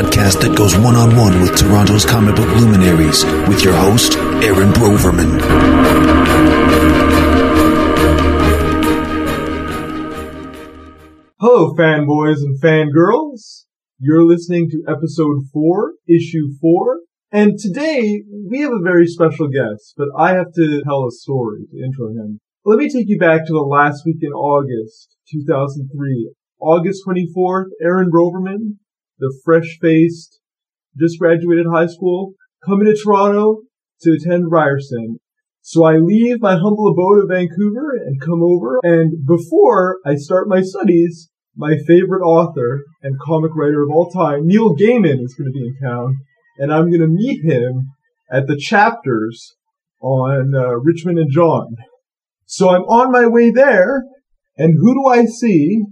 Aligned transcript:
Podcast 0.00 0.40
that 0.40 0.56
goes 0.56 0.78
one 0.78 0.96
on 0.96 1.14
one 1.14 1.42
with 1.42 1.54
Toronto's 1.58 2.06
comic 2.06 2.34
book 2.34 2.48
luminaries, 2.56 3.22
with 3.46 3.62
your 3.62 3.74
host, 3.74 4.16
Aaron 4.40 4.72
Broverman. 4.72 5.38
Hello, 11.38 11.74
fanboys 11.74 12.40
and 12.40 12.58
fangirls. 12.62 13.66
You're 13.98 14.24
listening 14.24 14.70
to 14.70 14.82
episode 14.88 15.42
4, 15.52 15.92
issue 16.08 16.48
4. 16.62 17.00
And 17.32 17.58
today, 17.58 18.22
we 18.48 18.60
have 18.60 18.72
a 18.72 18.82
very 18.82 19.06
special 19.06 19.48
guest, 19.48 19.92
but 19.98 20.08
I 20.16 20.30
have 20.30 20.50
to 20.54 20.82
tell 20.82 21.06
a 21.06 21.10
story 21.10 21.66
to 21.70 21.84
intro 21.84 22.08
him. 22.08 22.40
Let 22.64 22.78
me 22.78 22.88
take 22.88 23.08
you 23.08 23.18
back 23.18 23.44
to 23.44 23.52
the 23.52 23.58
last 23.58 24.06
week 24.06 24.22
in 24.22 24.32
August 24.32 25.18
2003. 25.30 26.32
August 26.58 27.02
24th, 27.06 27.68
Aaron 27.82 28.10
Broverman, 28.10 28.79
the 29.20 29.38
fresh-faced, 29.44 30.40
just 30.98 31.18
graduated 31.18 31.66
high 31.70 31.86
school, 31.86 32.32
coming 32.66 32.86
to 32.86 32.96
Toronto 33.00 33.62
to 34.02 34.12
attend 34.12 34.50
Ryerson. 34.50 35.18
So 35.62 35.84
I 35.84 35.96
leave 35.96 36.40
my 36.40 36.54
humble 36.54 36.88
abode 36.88 37.22
of 37.22 37.28
Vancouver 37.28 37.92
and 37.94 38.20
come 38.20 38.42
over, 38.42 38.80
and 38.82 39.24
before 39.26 39.98
I 40.04 40.16
start 40.16 40.48
my 40.48 40.62
studies, 40.62 41.30
my 41.54 41.76
favorite 41.86 42.24
author 42.24 42.82
and 43.02 43.20
comic 43.20 43.52
writer 43.54 43.82
of 43.82 43.90
all 43.90 44.10
time, 44.10 44.46
Neil 44.46 44.74
Gaiman, 44.74 45.22
is 45.22 45.34
going 45.34 45.52
to 45.52 45.58
be 45.58 45.66
in 45.66 45.76
town, 45.82 46.16
and 46.58 46.72
I'm 46.72 46.88
going 46.88 47.02
to 47.02 47.08
meet 47.08 47.44
him 47.44 47.90
at 48.32 48.46
the 48.46 48.56
chapters 48.56 49.54
on 50.00 50.54
uh, 50.54 50.76
Richmond 50.76 51.18
and 51.18 51.30
John. 51.30 51.76
So 52.46 52.70
I'm 52.70 52.82
on 52.82 53.12
my 53.12 53.26
way 53.26 53.50
there, 53.50 54.02
and 54.56 54.78
who 54.80 54.94
do 54.94 55.06
I 55.06 55.26
see 55.26 55.84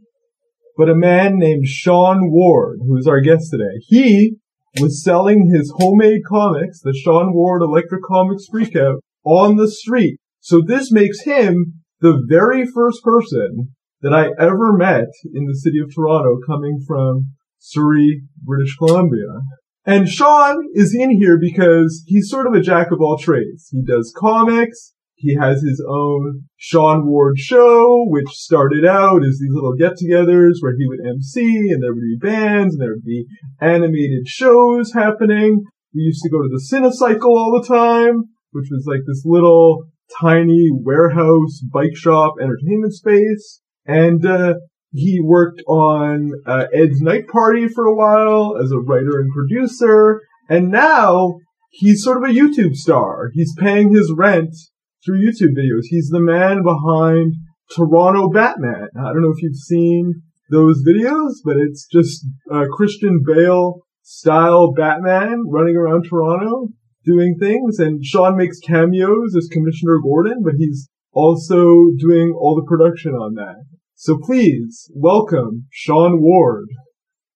but 0.79 0.89
a 0.89 0.95
man 0.95 1.33
named 1.35 1.67
Sean 1.67 2.31
Ward, 2.31 2.79
who 2.87 2.97
is 2.97 3.09
our 3.09 3.21
guest 3.21 3.51
today. 3.51 3.81
He 3.89 4.37
was 4.81 5.03
selling 5.03 5.51
his 5.53 5.75
homemade 5.77 6.21
comics, 6.27 6.81
the 6.81 6.95
Sean 6.95 7.35
Ward 7.35 7.63
Electric 7.63 8.03
Comics 8.05 8.45
Freakout, 8.49 9.01
on 9.25 9.57
the 9.57 9.69
street. 9.69 10.21
So 10.39 10.63
this 10.65 10.93
makes 10.93 11.23
him 11.23 11.83
the 12.01 12.23
very 12.29 12.65
first 12.65 13.03
person 13.03 13.75
that 14.03 14.15
I 14.15 14.29
ever 14.41 14.73
met 14.73 15.09
in 15.35 15.47
the 15.47 15.57
city 15.57 15.81
of 15.81 15.93
Toronto 15.93 16.39
coming 16.47 16.79
from 16.87 17.33
Surrey, 17.59 18.23
British 18.41 18.77
Columbia. 18.77 19.41
And 19.85 20.09
Sean 20.09 20.59
is 20.75 20.95
in 20.95 21.11
here 21.11 21.39
because 21.41 22.05
he's 22.07 22.31
sort 22.31 22.47
of 22.47 22.53
a 22.53 22.61
jack 22.61 22.93
of 22.93 23.01
all 23.01 23.19
trades. 23.19 23.69
He 23.73 23.83
does 23.83 24.15
comics, 24.17 24.95
he 25.19 25.35
has 25.35 25.61
his 25.63 25.85
own 25.89 26.45
Sean 26.57 27.05
Ward 27.05 27.39
show, 27.39 28.05
which 28.07 28.29
started 28.29 28.87
out 28.87 29.25
as 29.25 29.39
these 29.41 29.53
little 29.53 29.75
get-togethers 29.75 30.55
where 30.61 30.75
he 30.79 30.87
would 30.87 31.05
MC 31.05 31.71
and 31.73 31.83
there 31.83 31.93
would 31.93 32.01
be 32.01 32.19
bands 32.21 32.75
and 32.75 32.81
there 32.81 32.95
would 32.95 33.05
be 33.05 33.27
animated 33.61 34.29
shows 34.29 34.93
happening. 34.93 35.65
We 35.93 36.03
used 36.03 36.23
to 36.23 36.31
go 36.31 36.39
to 36.39 36.49
the 36.49 36.65
Cinecycle 36.71 37.37
all 37.37 37.61
the 37.61 37.67
time, 37.67 38.23
which 38.53 38.69
was 38.71 38.85
like 38.87 39.01
this 39.09 39.25
little 39.25 39.87
tiny 40.21 40.69
warehouse 40.73 41.63
bike 41.73 41.97
shop 41.97 42.35
entertainment 42.41 42.95
space. 42.95 43.61
And, 43.87 44.25
uh, 44.25 44.55
he 44.93 45.21
worked 45.23 45.63
on 45.69 46.31
uh, 46.47 46.65
Ed's 46.73 47.03
Night 47.03 47.27
Party 47.27 47.69
for 47.69 47.85
a 47.85 47.95
while 47.95 48.57
as 48.57 48.71
a 48.71 48.79
writer 48.79 49.21
and 49.21 49.31
producer. 49.35 50.23
And 50.49 50.71
now 50.71 51.41
he's 51.71 52.03
sort 52.03 52.23
of 52.23 52.31
a 52.31 52.33
YouTube 52.33 52.75
star. 52.75 53.31
He's 53.35 53.55
paying 53.59 53.93
his 53.93 54.13
rent 54.17 54.55
through 55.05 55.25
YouTube 55.25 55.57
videos. 55.57 55.85
He's 55.85 56.09
the 56.09 56.21
man 56.21 56.63
behind 56.63 57.35
Toronto 57.75 58.29
Batman. 58.29 58.89
I 58.99 59.13
don't 59.13 59.23
know 59.23 59.33
if 59.35 59.43
you've 59.43 59.57
seen 59.57 60.23
those 60.51 60.83
videos, 60.87 61.35
but 61.45 61.57
it's 61.57 61.87
just 61.93 62.25
uh, 62.53 62.65
Christian 62.73 63.23
Bale 63.27 63.83
style 64.03 64.73
Batman 64.73 65.43
running 65.49 65.77
around 65.77 66.05
Toronto 66.09 66.69
doing 67.05 67.37
things. 67.39 67.79
And 67.79 68.05
Sean 68.05 68.37
makes 68.37 68.59
cameos 68.61 69.35
as 69.37 69.49
Commissioner 69.53 69.99
Gordon, 70.03 70.43
but 70.43 70.55
he's 70.57 70.89
also 71.13 71.91
doing 71.99 72.35
all 72.39 72.57
the 72.57 72.69
production 72.69 73.13
on 73.13 73.35
that. 73.35 73.65
So 73.95 74.19
please 74.23 74.91
welcome 74.95 75.67
Sean 75.71 76.21
Ward. 76.23 76.69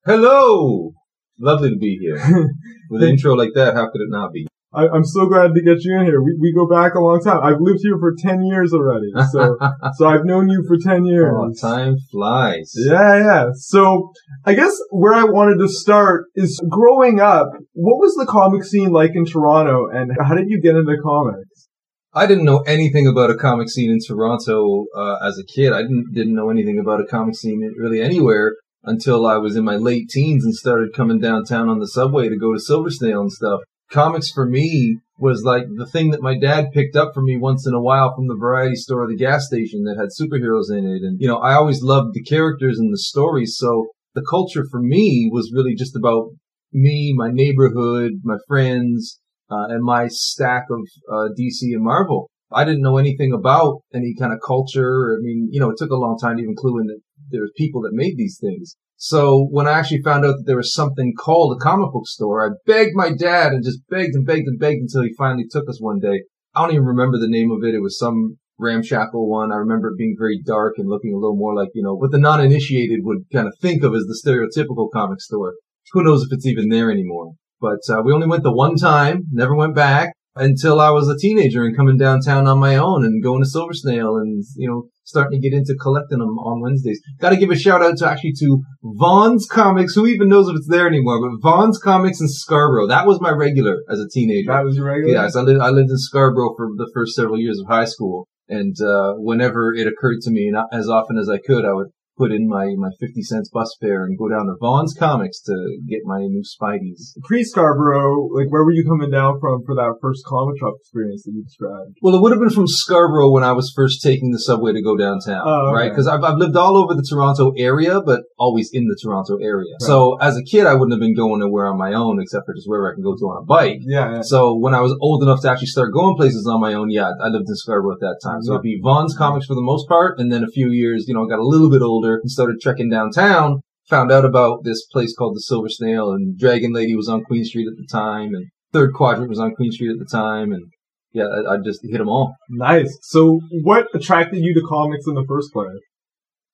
Hello! 0.06 0.92
Lovely 1.38 1.70
to 1.70 1.76
be 1.76 1.98
here. 2.00 2.18
With 2.90 3.02
an 3.02 3.10
intro 3.10 3.34
like 3.34 3.50
that, 3.54 3.74
how 3.74 3.90
could 3.90 4.00
it 4.00 4.10
not 4.10 4.32
be? 4.32 4.46
I, 4.74 4.84
am 4.86 5.04
so 5.04 5.26
glad 5.26 5.54
to 5.54 5.62
get 5.62 5.84
you 5.84 5.98
in 5.98 6.06
here. 6.06 6.22
We, 6.22 6.34
we 6.40 6.54
go 6.54 6.66
back 6.66 6.94
a 6.94 7.00
long 7.00 7.20
time. 7.22 7.40
I've 7.42 7.60
lived 7.60 7.80
here 7.82 7.98
for 7.98 8.14
10 8.16 8.44
years 8.44 8.72
already. 8.72 9.10
So, 9.30 9.58
so 9.96 10.06
I've 10.06 10.24
known 10.24 10.48
you 10.48 10.64
for 10.66 10.78
10 10.78 11.04
years. 11.04 11.34
Oh, 11.36 11.52
time 11.60 11.96
flies. 12.10 12.72
Yeah, 12.74 13.18
yeah. 13.18 13.46
So 13.54 14.12
I 14.44 14.54
guess 14.54 14.74
where 14.90 15.14
I 15.14 15.24
wanted 15.24 15.58
to 15.58 15.68
start 15.68 16.26
is 16.34 16.60
growing 16.70 17.20
up, 17.20 17.48
what 17.72 17.98
was 17.98 18.14
the 18.14 18.26
comic 18.26 18.64
scene 18.64 18.90
like 18.90 19.12
in 19.14 19.26
Toronto 19.26 19.88
and 19.92 20.12
how 20.20 20.34
did 20.34 20.46
you 20.48 20.60
get 20.60 20.76
into 20.76 20.96
comics? 21.02 21.68
I 22.14 22.26
didn't 22.26 22.44
know 22.44 22.60
anything 22.60 23.06
about 23.06 23.30
a 23.30 23.36
comic 23.36 23.70
scene 23.70 23.90
in 23.90 23.98
Toronto 24.06 24.86
uh, 24.94 25.16
as 25.26 25.38
a 25.38 25.44
kid. 25.44 25.72
I 25.72 25.80
didn't 25.82 26.12
didn't 26.12 26.34
know 26.34 26.50
anything 26.50 26.78
about 26.78 27.00
a 27.00 27.06
comic 27.06 27.36
scene 27.36 27.60
really 27.78 28.02
anywhere 28.02 28.52
until 28.84 29.26
I 29.26 29.38
was 29.38 29.56
in 29.56 29.64
my 29.64 29.76
late 29.76 30.10
teens 30.10 30.44
and 30.44 30.54
started 30.54 30.92
coming 30.94 31.20
downtown 31.20 31.70
on 31.70 31.78
the 31.78 31.88
subway 31.88 32.28
to 32.28 32.36
go 32.36 32.52
to 32.52 32.60
Silver 32.60 32.90
Snail 32.90 33.22
and 33.22 33.32
stuff 33.32 33.60
comics 33.92 34.30
for 34.30 34.46
me 34.46 34.98
was 35.18 35.42
like 35.44 35.64
the 35.76 35.86
thing 35.86 36.10
that 36.10 36.22
my 36.22 36.36
dad 36.36 36.72
picked 36.72 36.96
up 36.96 37.12
for 37.14 37.22
me 37.22 37.36
once 37.36 37.66
in 37.66 37.74
a 37.74 37.80
while 37.80 38.14
from 38.14 38.26
the 38.26 38.36
variety 38.36 38.74
store 38.74 39.04
or 39.04 39.06
the 39.06 39.16
gas 39.16 39.46
station 39.46 39.84
that 39.84 39.96
had 39.96 40.08
superheroes 40.08 40.76
in 40.76 40.84
it. 40.84 41.02
And, 41.06 41.20
you 41.20 41.28
know, 41.28 41.38
I 41.38 41.54
always 41.54 41.82
loved 41.82 42.14
the 42.14 42.22
characters 42.22 42.78
and 42.78 42.92
the 42.92 42.98
stories. 42.98 43.56
So 43.56 43.88
the 44.14 44.26
culture 44.28 44.64
for 44.70 44.80
me 44.80 45.28
was 45.32 45.52
really 45.54 45.74
just 45.74 45.94
about 45.94 46.30
me, 46.72 47.14
my 47.16 47.30
neighborhood, 47.30 48.12
my 48.24 48.38
friends, 48.48 49.20
uh, 49.50 49.68
and 49.68 49.84
my 49.84 50.08
stack 50.08 50.64
of 50.70 50.80
uh, 51.10 51.28
DC 51.38 51.60
and 51.72 51.84
Marvel. 51.84 52.28
I 52.50 52.64
didn't 52.64 52.82
know 52.82 52.98
anything 52.98 53.32
about 53.32 53.80
any 53.94 54.14
kind 54.18 54.32
of 54.32 54.40
culture. 54.44 55.16
I 55.16 55.20
mean, 55.20 55.48
you 55.52 55.60
know, 55.60 55.70
it 55.70 55.76
took 55.78 55.90
a 55.90 55.96
long 55.96 56.18
time 56.18 56.36
to 56.36 56.42
even 56.42 56.56
clue 56.56 56.80
in 56.80 56.86
that 56.86 57.00
there 57.30 57.42
was 57.42 57.52
people 57.56 57.82
that 57.82 57.92
made 57.92 58.16
these 58.16 58.38
things. 58.40 58.76
So 59.04 59.48
when 59.50 59.66
I 59.66 59.72
actually 59.72 60.02
found 60.02 60.24
out 60.24 60.36
that 60.36 60.44
there 60.46 60.56
was 60.56 60.72
something 60.72 61.12
called 61.18 61.56
a 61.56 61.60
comic 61.60 61.90
book 61.90 62.06
store, 62.06 62.46
I 62.46 62.50
begged 62.68 62.94
my 62.94 63.10
dad 63.10 63.50
and 63.50 63.64
just 63.64 63.80
begged 63.90 64.14
and 64.14 64.24
begged 64.24 64.46
and 64.46 64.60
begged 64.60 64.80
until 64.80 65.02
he 65.02 65.12
finally 65.18 65.44
took 65.50 65.68
us 65.68 65.80
one 65.80 65.98
day. 65.98 66.22
I 66.54 66.62
don't 66.62 66.72
even 66.72 66.86
remember 66.86 67.18
the 67.18 67.26
name 67.28 67.50
of 67.50 67.64
it. 67.64 67.74
It 67.74 67.82
was 67.82 67.98
some 67.98 68.38
ramshackle 68.60 69.28
one. 69.28 69.50
I 69.50 69.56
remember 69.56 69.88
it 69.88 69.98
being 69.98 70.14
very 70.16 70.40
dark 70.46 70.74
and 70.78 70.88
looking 70.88 71.12
a 71.12 71.16
little 71.16 71.34
more 71.34 71.52
like, 71.52 71.70
you 71.74 71.82
know, 71.82 71.96
what 71.96 72.12
the 72.12 72.18
non-initiated 72.18 73.00
would 73.02 73.24
kind 73.32 73.48
of 73.48 73.54
think 73.60 73.82
of 73.82 73.92
as 73.92 74.04
the 74.04 74.22
stereotypical 74.24 74.88
comic 74.92 75.20
store. 75.20 75.54
Who 75.90 76.04
knows 76.04 76.22
if 76.22 76.28
it's 76.30 76.46
even 76.46 76.68
there 76.68 76.88
anymore. 76.88 77.32
But 77.60 77.80
uh, 77.90 78.02
we 78.04 78.12
only 78.12 78.28
went 78.28 78.44
the 78.44 78.54
one 78.54 78.76
time, 78.76 79.24
never 79.32 79.56
went 79.56 79.74
back 79.74 80.12
until 80.34 80.80
I 80.80 80.90
was 80.90 81.08
a 81.08 81.16
teenager 81.16 81.64
and 81.64 81.76
coming 81.76 81.96
downtown 81.96 82.46
on 82.46 82.58
my 82.58 82.76
own 82.76 83.04
and 83.04 83.22
going 83.22 83.42
to 83.42 83.48
Silver 83.48 83.74
Snail 83.74 84.16
and, 84.16 84.42
you 84.56 84.68
know, 84.68 84.88
starting 85.04 85.40
to 85.40 85.50
get 85.50 85.56
into 85.56 85.74
collecting 85.80 86.20
them 86.20 86.38
on 86.38 86.60
Wednesdays. 86.60 87.00
Got 87.20 87.30
to 87.30 87.36
give 87.36 87.50
a 87.50 87.58
shout 87.58 87.82
out 87.82 87.98
to 87.98 88.08
actually 88.08 88.32
to 88.38 88.62
Vaughn's 88.82 89.46
Comics. 89.46 89.94
Who 89.94 90.06
even 90.06 90.28
knows 90.28 90.48
if 90.48 90.56
it's 90.56 90.68
there 90.68 90.86
anymore? 90.86 91.20
But 91.20 91.42
Vaughn's 91.42 91.78
Comics 91.78 92.20
in 92.20 92.28
Scarborough. 92.28 92.86
That 92.86 93.06
was 93.06 93.20
my 93.20 93.30
regular 93.30 93.78
as 93.90 94.00
a 94.00 94.08
teenager. 94.08 94.52
That 94.52 94.64
was 94.64 94.76
your 94.76 94.86
regular. 94.86 95.12
Yes, 95.12 95.36
I 95.36 95.42
lived 95.42 95.60
I 95.60 95.70
lived 95.70 95.90
in 95.90 95.98
Scarborough 95.98 96.54
for 96.56 96.68
the 96.76 96.90
first 96.94 97.14
several 97.14 97.38
years 97.38 97.58
of 97.58 97.66
high 97.68 97.84
school, 97.84 98.28
and 98.48 98.74
uh, 98.80 99.14
whenever 99.16 99.74
it 99.74 99.86
occurred 99.86 100.20
to 100.22 100.30
me, 100.30 100.48
and 100.48 100.56
as 100.72 100.88
often 100.88 101.18
as 101.18 101.28
I 101.28 101.38
could, 101.38 101.64
I 101.64 101.72
would 101.72 101.88
put 102.16 102.32
in 102.32 102.48
my, 102.48 102.74
my 102.76 102.90
50 103.00 103.22
cents 103.22 103.50
bus 103.50 103.74
fare 103.80 104.04
and 104.04 104.18
go 104.18 104.28
down 104.28 104.46
to 104.46 104.54
Vaughn's 104.60 104.94
Comics 104.98 105.40
to 105.42 105.54
get 105.88 106.00
my 106.04 106.20
new 106.20 106.42
Spideys. 106.42 107.16
Pre 107.24 107.42
Scarborough, 107.42 108.28
like 108.34 108.50
where 108.50 108.64
were 108.64 108.72
you 108.72 108.84
coming 108.86 109.10
down 109.10 109.40
from 109.40 109.62
for 109.64 109.74
that 109.74 109.94
first 110.00 110.24
comic 110.26 110.58
shop 110.60 110.74
experience 110.80 111.22
that 111.24 111.32
you 111.32 111.42
described? 111.42 111.96
Well, 112.02 112.14
it 112.14 112.22
would 112.22 112.32
have 112.32 112.40
been 112.40 112.50
from 112.50 112.66
Scarborough 112.66 113.30
when 113.30 113.44
I 113.44 113.52
was 113.52 113.72
first 113.74 114.02
taking 114.02 114.30
the 114.30 114.38
subway 114.38 114.72
to 114.72 114.82
go 114.82 114.96
downtown, 114.96 115.42
oh, 115.44 115.68
okay. 115.68 115.74
right? 115.74 115.88
Because 115.90 116.06
I've, 116.06 116.22
I've 116.22 116.36
lived 116.36 116.56
all 116.56 116.76
over 116.76 116.94
the 116.94 117.06
Toronto 117.08 117.52
area, 117.56 118.00
but 118.04 118.22
always 118.38 118.70
in 118.72 118.88
the 118.88 118.98
Toronto 119.02 119.38
area. 119.38 119.72
Right. 119.80 119.86
So 119.86 120.16
as 120.20 120.36
a 120.36 120.42
kid, 120.42 120.66
I 120.66 120.74
wouldn't 120.74 120.92
have 120.92 121.00
been 121.00 121.16
going 121.16 121.40
nowhere 121.40 121.66
on 121.66 121.78
my 121.78 121.94
own 121.94 122.20
except 122.20 122.46
for 122.46 122.54
just 122.54 122.68
wherever 122.68 122.92
I 122.92 122.94
can 122.94 123.02
go 123.02 123.16
to 123.16 123.24
on 123.32 123.42
a 123.42 123.46
bike. 123.46 123.78
Yeah, 123.82 124.16
yeah. 124.16 124.22
So 124.22 124.56
when 124.56 124.74
I 124.74 124.80
was 124.80 124.96
old 125.00 125.22
enough 125.22 125.40
to 125.42 125.50
actually 125.50 125.72
start 125.72 125.92
going 125.92 126.16
places 126.16 126.46
on 126.46 126.60
my 126.60 126.74
own, 126.74 126.90
yeah, 126.90 127.10
I 127.22 127.28
lived 127.28 127.48
in 127.48 127.56
Scarborough 127.56 127.94
at 127.94 128.00
that 128.00 128.20
time. 128.22 128.42
So 128.42 128.52
it'd 128.52 128.62
be 128.62 128.80
Vaughn's 128.82 129.16
Comics 129.16 129.46
for 129.46 129.54
the 129.54 129.62
most 129.62 129.88
part, 129.88 130.18
and 130.18 130.30
then 130.30 130.44
a 130.44 130.52
few 130.52 130.70
years, 130.70 131.06
you 131.08 131.14
know, 131.14 131.24
I 131.24 131.28
got 131.28 131.38
a 131.38 131.46
little 131.46 131.70
bit 131.70 131.82
older 131.82 132.01
and 132.04 132.30
started 132.30 132.60
trekking 132.60 132.90
downtown, 132.90 133.60
found 133.88 134.10
out 134.10 134.24
about 134.24 134.64
this 134.64 134.86
place 134.86 135.14
called 135.14 135.36
the 135.36 135.40
Silver 135.40 135.68
Snail 135.68 136.12
and 136.12 136.38
Dragon 136.38 136.72
Lady 136.72 136.94
was 136.94 137.08
on 137.08 137.24
Queen 137.24 137.44
Street 137.44 137.68
at 137.68 137.76
the 137.76 137.86
time 137.90 138.34
and 138.34 138.46
Third 138.72 138.94
Quadrant 138.94 139.28
was 139.28 139.38
on 139.38 139.54
Queen 139.54 139.72
Street 139.72 139.90
at 139.90 139.98
the 139.98 140.10
time 140.10 140.52
and 140.52 140.64
yeah, 141.12 141.24
I, 141.24 141.54
I 141.54 141.56
just 141.58 141.80
hit 141.82 141.98
them 141.98 142.08
all. 142.08 142.34
Nice. 142.48 142.96
So 143.02 143.40
what 143.62 143.86
attracted 143.94 144.38
you 144.42 144.54
to 144.54 144.66
comics 144.66 145.06
in 145.06 145.14
the 145.14 145.26
first 145.28 145.52
place? 145.52 145.78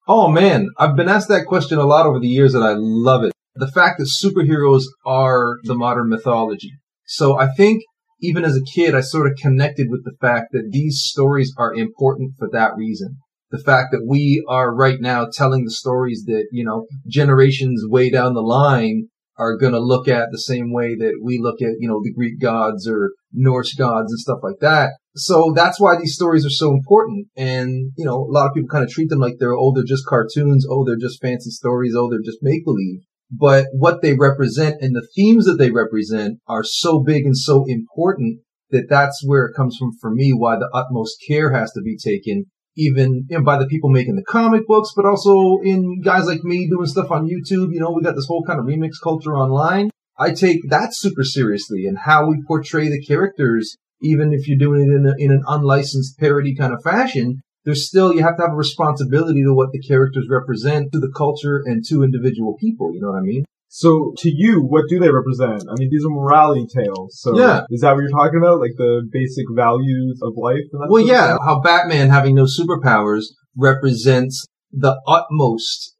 Oh 0.08 0.28
man, 0.28 0.68
I've 0.78 0.96
been 0.96 1.08
asked 1.08 1.28
that 1.28 1.46
question 1.46 1.78
a 1.78 1.84
lot 1.84 2.06
over 2.06 2.18
the 2.18 2.26
years 2.26 2.54
and 2.54 2.64
I 2.64 2.74
love 2.76 3.24
it. 3.24 3.32
The 3.54 3.70
fact 3.70 3.98
that 3.98 4.10
superheroes 4.22 4.84
are 5.04 5.58
the 5.64 5.74
modern 5.74 6.08
mythology. 6.08 6.72
So 7.06 7.38
I 7.38 7.48
think 7.56 7.82
even 8.20 8.44
as 8.44 8.56
a 8.56 8.74
kid, 8.74 8.94
I 8.94 9.00
sort 9.00 9.30
of 9.30 9.36
connected 9.40 9.88
with 9.90 10.04
the 10.04 10.16
fact 10.20 10.48
that 10.52 10.70
these 10.72 11.02
stories 11.04 11.52
are 11.56 11.74
important 11.74 12.32
for 12.38 12.48
that 12.52 12.72
reason 12.76 13.18
the 13.50 13.58
fact 13.58 13.88
that 13.92 14.06
we 14.06 14.44
are 14.48 14.74
right 14.74 15.00
now 15.00 15.26
telling 15.32 15.64
the 15.64 15.70
stories 15.70 16.24
that, 16.26 16.46
you 16.52 16.64
know, 16.64 16.86
generations 17.06 17.82
way 17.86 18.10
down 18.10 18.34
the 18.34 18.40
line 18.40 19.08
are 19.38 19.56
going 19.56 19.72
to 19.72 19.80
look 19.80 20.08
at 20.08 20.28
the 20.32 20.38
same 20.38 20.72
way 20.72 20.96
that 20.96 21.20
we 21.22 21.38
look 21.40 21.62
at, 21.62 21.76
you 21.78 21.88
know, 21.88 22.00
the 22.02 22.12
Greek 22.12 22.40
gods 22.40 22.88
or 22.88 23.12
Norse 23.32 23.74
gods 23.74 24.12
and 24.12 24.18
stuff 24.18 24.40
like 24.42 24.58
that. 24.60 24.90
So 25.14 25.52
that's 25.54 25.80
why 25.80 25.96
these 25.96 26.14
stories 26.14 26.44
are 26.44 26.50
so 26.50 26.72
important. 26.72 27.28
And, 27.36 27.92
you 27.96 28.04
know, 28.04 28.16
a 28.16 28.32
lot 28.32 28.48
of 28.48 28.54
people 28.54 28.68
kind 28.68 28.84
of 28.84 28.90
treat 28.90 29.08
them 29.08 29.20
like 29.20 29.34
they're, 29.38 29.56
oh, 29.56 29.72
they're 29.74 29.84
just 29.84 30.06
cartoons. 30.06 30.66
Oh, 30.68 30.84
they're 30.84 30.96
just 30.96 31.22
fancy 31.22 31.50
stories. 31.50 31.94
Oh, 31.96 32.10
they're 32.10 32.18
just 32.24 32.42
make 32.42 32.64
believe. 32.64 33.00
But 33.30 33.66
what 33.72 34.02
they 34.02 34.14
represent 34.14 34.76
and 34.80 34.94
the 34.94 35.06
themes 35.14 35.44
that 35.44 35.56
they 35.58 35.70
represent 35.70 36.38
are 36.46 36.64
so 36.64 37.00
big 37.00 37.24
and 37.24 37.36
so 37.36 37.64
important 37.68 38.40
that 38.70 38.86
that's 38.88 39.22
where 39.24 39.46
it 39.46 39.54
comes 39.54 39.76
from 39.78 39.92
for 40.00 40.10
me, 40.10 40.32
why 40.32 40.56
the 40.56 40.70
utmost 40.74 41.16
care 41.26 41.52
has 41.52 41.72
to 41.72 41.80
be 41.80 41.96
taken 41.96 42.46
even 42.78 43.26
you 43.28 43.38
know, 43.38 43.44
by 43.44 43.58
the 43.58 43.66
people 43.66 43.90
making 43.90 44.16
the 44.16 44.24
comic 44.24 44.66
books, 44.66 44.92
but 44.96 45.04
also 45.04 45.58
in 45.62 46.00
guys 46.00 46.26
like 46.26 46.44
me 46.44 46.68
doing 46.70 46.86
stuff 46.86 47.10
on 47.10 47.26
YouTube. 47.26 47.72
You 47.74 47.80
know, 47.80 47.90
we 47.90 48.02
got 48.02 48.14
this 48.14 48.26
whole 48.26 48.44
kind 48.44 48.60
of 48.60 48.66
remix 48.66 48.92
culture 49.02 49.36
online. 49.36 49.90
I 50.16 50.32
take 50.32 50.68
that 50.70 50.94
super 50.94 51.24
seriously 51.24 51.86
and 51.86 51.98
how 51.98 52.28
we 52.28 52.42
portray 52.46 52.88
the 52.88 53.04
characters, 53.04 53.76
even 54.00 54.32
if 54.32 54.48
you're 54.48 54.58
doing 54.58 54.82
it 54.82 54.94
in, 54.94 55.06
a, 55.06 55.14
in 55.18 55.30
an 55.30 55.42
unlicensed 55.46 56.18
parody 56.18 56.54
kind 56.54 56.72
of 56.72 56.82
fashion, 56.82 57.40
there's 57.64 57.86
still, 57.86 58.14
you 58.14 58.22
have 58.22 58.36
to 58.36 58.42
have 58.42 58.52
a 58.52 58.56
responsibility 58.56 59.42
to 59.42 59.54
what 59.54 59.72
the 59.72 59.80
characters 59.80 60.26
represent 60.30 60.90
to 60.92 60.98
the 60.98 61.12
culture 61.14 61.62
and 61.64 61.84
to 61.88 62.02
individual 62.02 62.56
people. 62.58 62.94
You 62.94 63.00
know 63.00 63.10
what 63.10 63.18
I 63.18 63.22
mean? 63.22 63.44
So 63.68 64.12
to 64.18 64.30
you, 64.34 64.62
what 64.62 64.84
do 64.88 64.98
they 64.98 65.10
represent? 65.10 65.62
I 65.70 65.74
mean, 65.78 65.90
these 65.90 66.04
are 66.04 66.08
morality 66.10 66.66
tales. 66.74 67.18
So 67.20 67.38
Yeah. 67.38 67.62
is 67.70 67.82
that 67.82 67.92
what 67.94 68.00
you're 68.00 68.10
talking 68.10 68.38
about? 68.38 68.60
Like 68.60 68.72
the 68.76 69.06
basic 69.12 69.44
values 69.54 70.18
of 70.22 70.32
life? 70.36 70.64
Well, 70.72 71.04
yeah, 71.04 71.36
how 71.44 71.60
Batman 71.60 72.08
having 72.08 72.34
no 72.34 72.44
superpowers 72.44 73.24
represents 73.56 74.46
the 74.72 75.00
utmost 75.06 75.94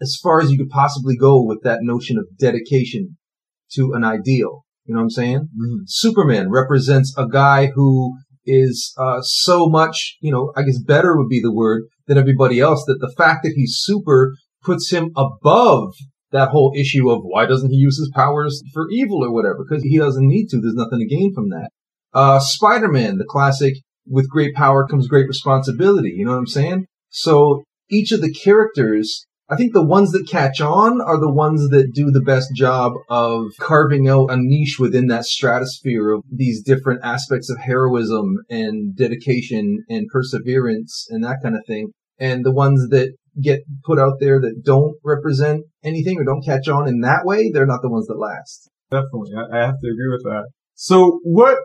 as 0.00 0.18
far 0.22 0.40
as 0.40 0.50
you 0.50 0.58
could 0.58 0.70
possibly 0.70 1.16
go 1.16 1.42
with 1.44 1.62
that 1.62 1.80
notion 1.82 2.18
of 2.18 2.24
dedication 2.38 3.16
to 3.74 3.92
an 3.92 4.04
ideal. 4.04 4.64
You 4.84 4.94
know 4.94 4.98
what 5.00 5.04
I'm 5.04 5.10
saying? 5.10 5.48
Mhm. 5.56 5.82
Superman 5.86 6.50
represents 6.50 7.14
a 7.16 7.28
guy 7.28 7.66
who 7.74 8.14
is 8.44 8.92
uh, 8.98 9.20
so 9.22 9.68
much, 9.68 10.16
you 10.20 10.32
know, 10.32 10.52
I 10.56 10.62
guess 10.62 10.78
better 10.80 11.16
would 11.16 11.28
be 11.28 11.40
the 11.40 11.54
word 11.54 11.84
than 12.08 12.18
everybody 12.18 12.58
else. 12.58 12.84
That 12.86 12.98
the 13.00 13.12
fact 13.16 13.44
that 13.44 13.52
he's 13.54 13.76
super 13.78 14.34
puts 14.64 14.90
him 14.90 15.10
above 15.16 15.92
that 16.32 16.48
whole 16.48 16.72
issue 16.76 17.10
of 17.10 17.20
why 17.22 17.46
doesn't 17.46 17.70
he 17.70 17.76
use 17.76 17.98
his 17.98 18.10
powers 18.14 18.62
for 18.72 18.86
evil 18.90 19.24
or 19.24 19.32
whatever? 19.32 19.64
Because 19.68 19.84
he 19.84 19.98
doesn't 19.98 20.26
need 20.26 20.48
to. 20.48 20.60
There's 20.60 20.74
nothing 20.74 20.98
to 20.98 21.06
gain 21.06 21.32
from 21.34 21.50
that. 21.50 21.70
Uh, 22.12 22.40
Spider-Man, 22.40 23.18
the 23.18 23.24
classic, 23.24 23.74
with 24.06 24.28
great 24.28 24.54
power 24.54 24.86
comes 24.86 25.08
great 25.08 25.28
responsibility. 25.28 26.10
You 26.16 26.24
know 26.24 26.32
what 26.32 26.38
I'm 26.38 26.46
saying? 26.46 26.86
So 27.10 27.62
each 27.90 28.12
of 28.12 28.20
the 28.20 28.32
characters, 28.32 29.26
I 29.48 29.56
think 29.56 29.72
the 29.72 29.84
ones 29.84 30.12
that 30.12 30.28
catch 30.28 30.60
on 30.60 31.00
are 31.00 31.20
the 31.20 31.32
ones 31.32 31.68
that 31.68 31.92
do 31.92 32.10
the 32.10 32.22
best 32.22 32.48
job 32.54 32.92
of 33.08 33.46
carving 33.60 34.08
out 34.08 34.30
a 34.30 34.36
niche 34.36 34.76
within 34.78 35.08
that 35.08 35.24
stratosphere 35.24 36.10
of 36.10 36.22
these 36.30 36.62
different 36.62 37.00
aspects 37.04 37.50
of 37.50 37.58
heroism 37.58 38.36
and 38.48 38.96
dedication 38.96 39.84
and 39.88 40.08
perseverance 40.08 41.06
and 41.10 41.22
that 41.24 41.38
kind 41.42 41.54
of 41.54 41.62
thing. 41.66 41.92
And 42.18 42.44
the 42.44 42.52
ones 42.52 42.88
that 42.90 43.12
get 43.40 43.60
put 43.84 43.98
out 43.98 44.14
there 44.20 44.40
that 44.40 44.62
don't 44.64 44.96
represent 45.04 45.64
anything 45.84 46.18
or 46.18 46.24
don't 46.24 46.44
catch 46.44 46.68
on 46.68 46.88
in 46.88 47.00
that 47.00 47.24
way, 47.24 47.50
they're 47.50 47.66
not 47.66 47.82
the 47.82 47.90
ones 47.90 48.06
that 48.06 48.18
last. 48.18 48.70
Definitely. 48.90 49.32
I, 49.36 49.64
have 49.64 49.80
to 49.80 49.88
agree 49.88 50.10
with 50.10 50.22
that. 50.24 50.44
So 50.74 51.20
what 51.22 51.58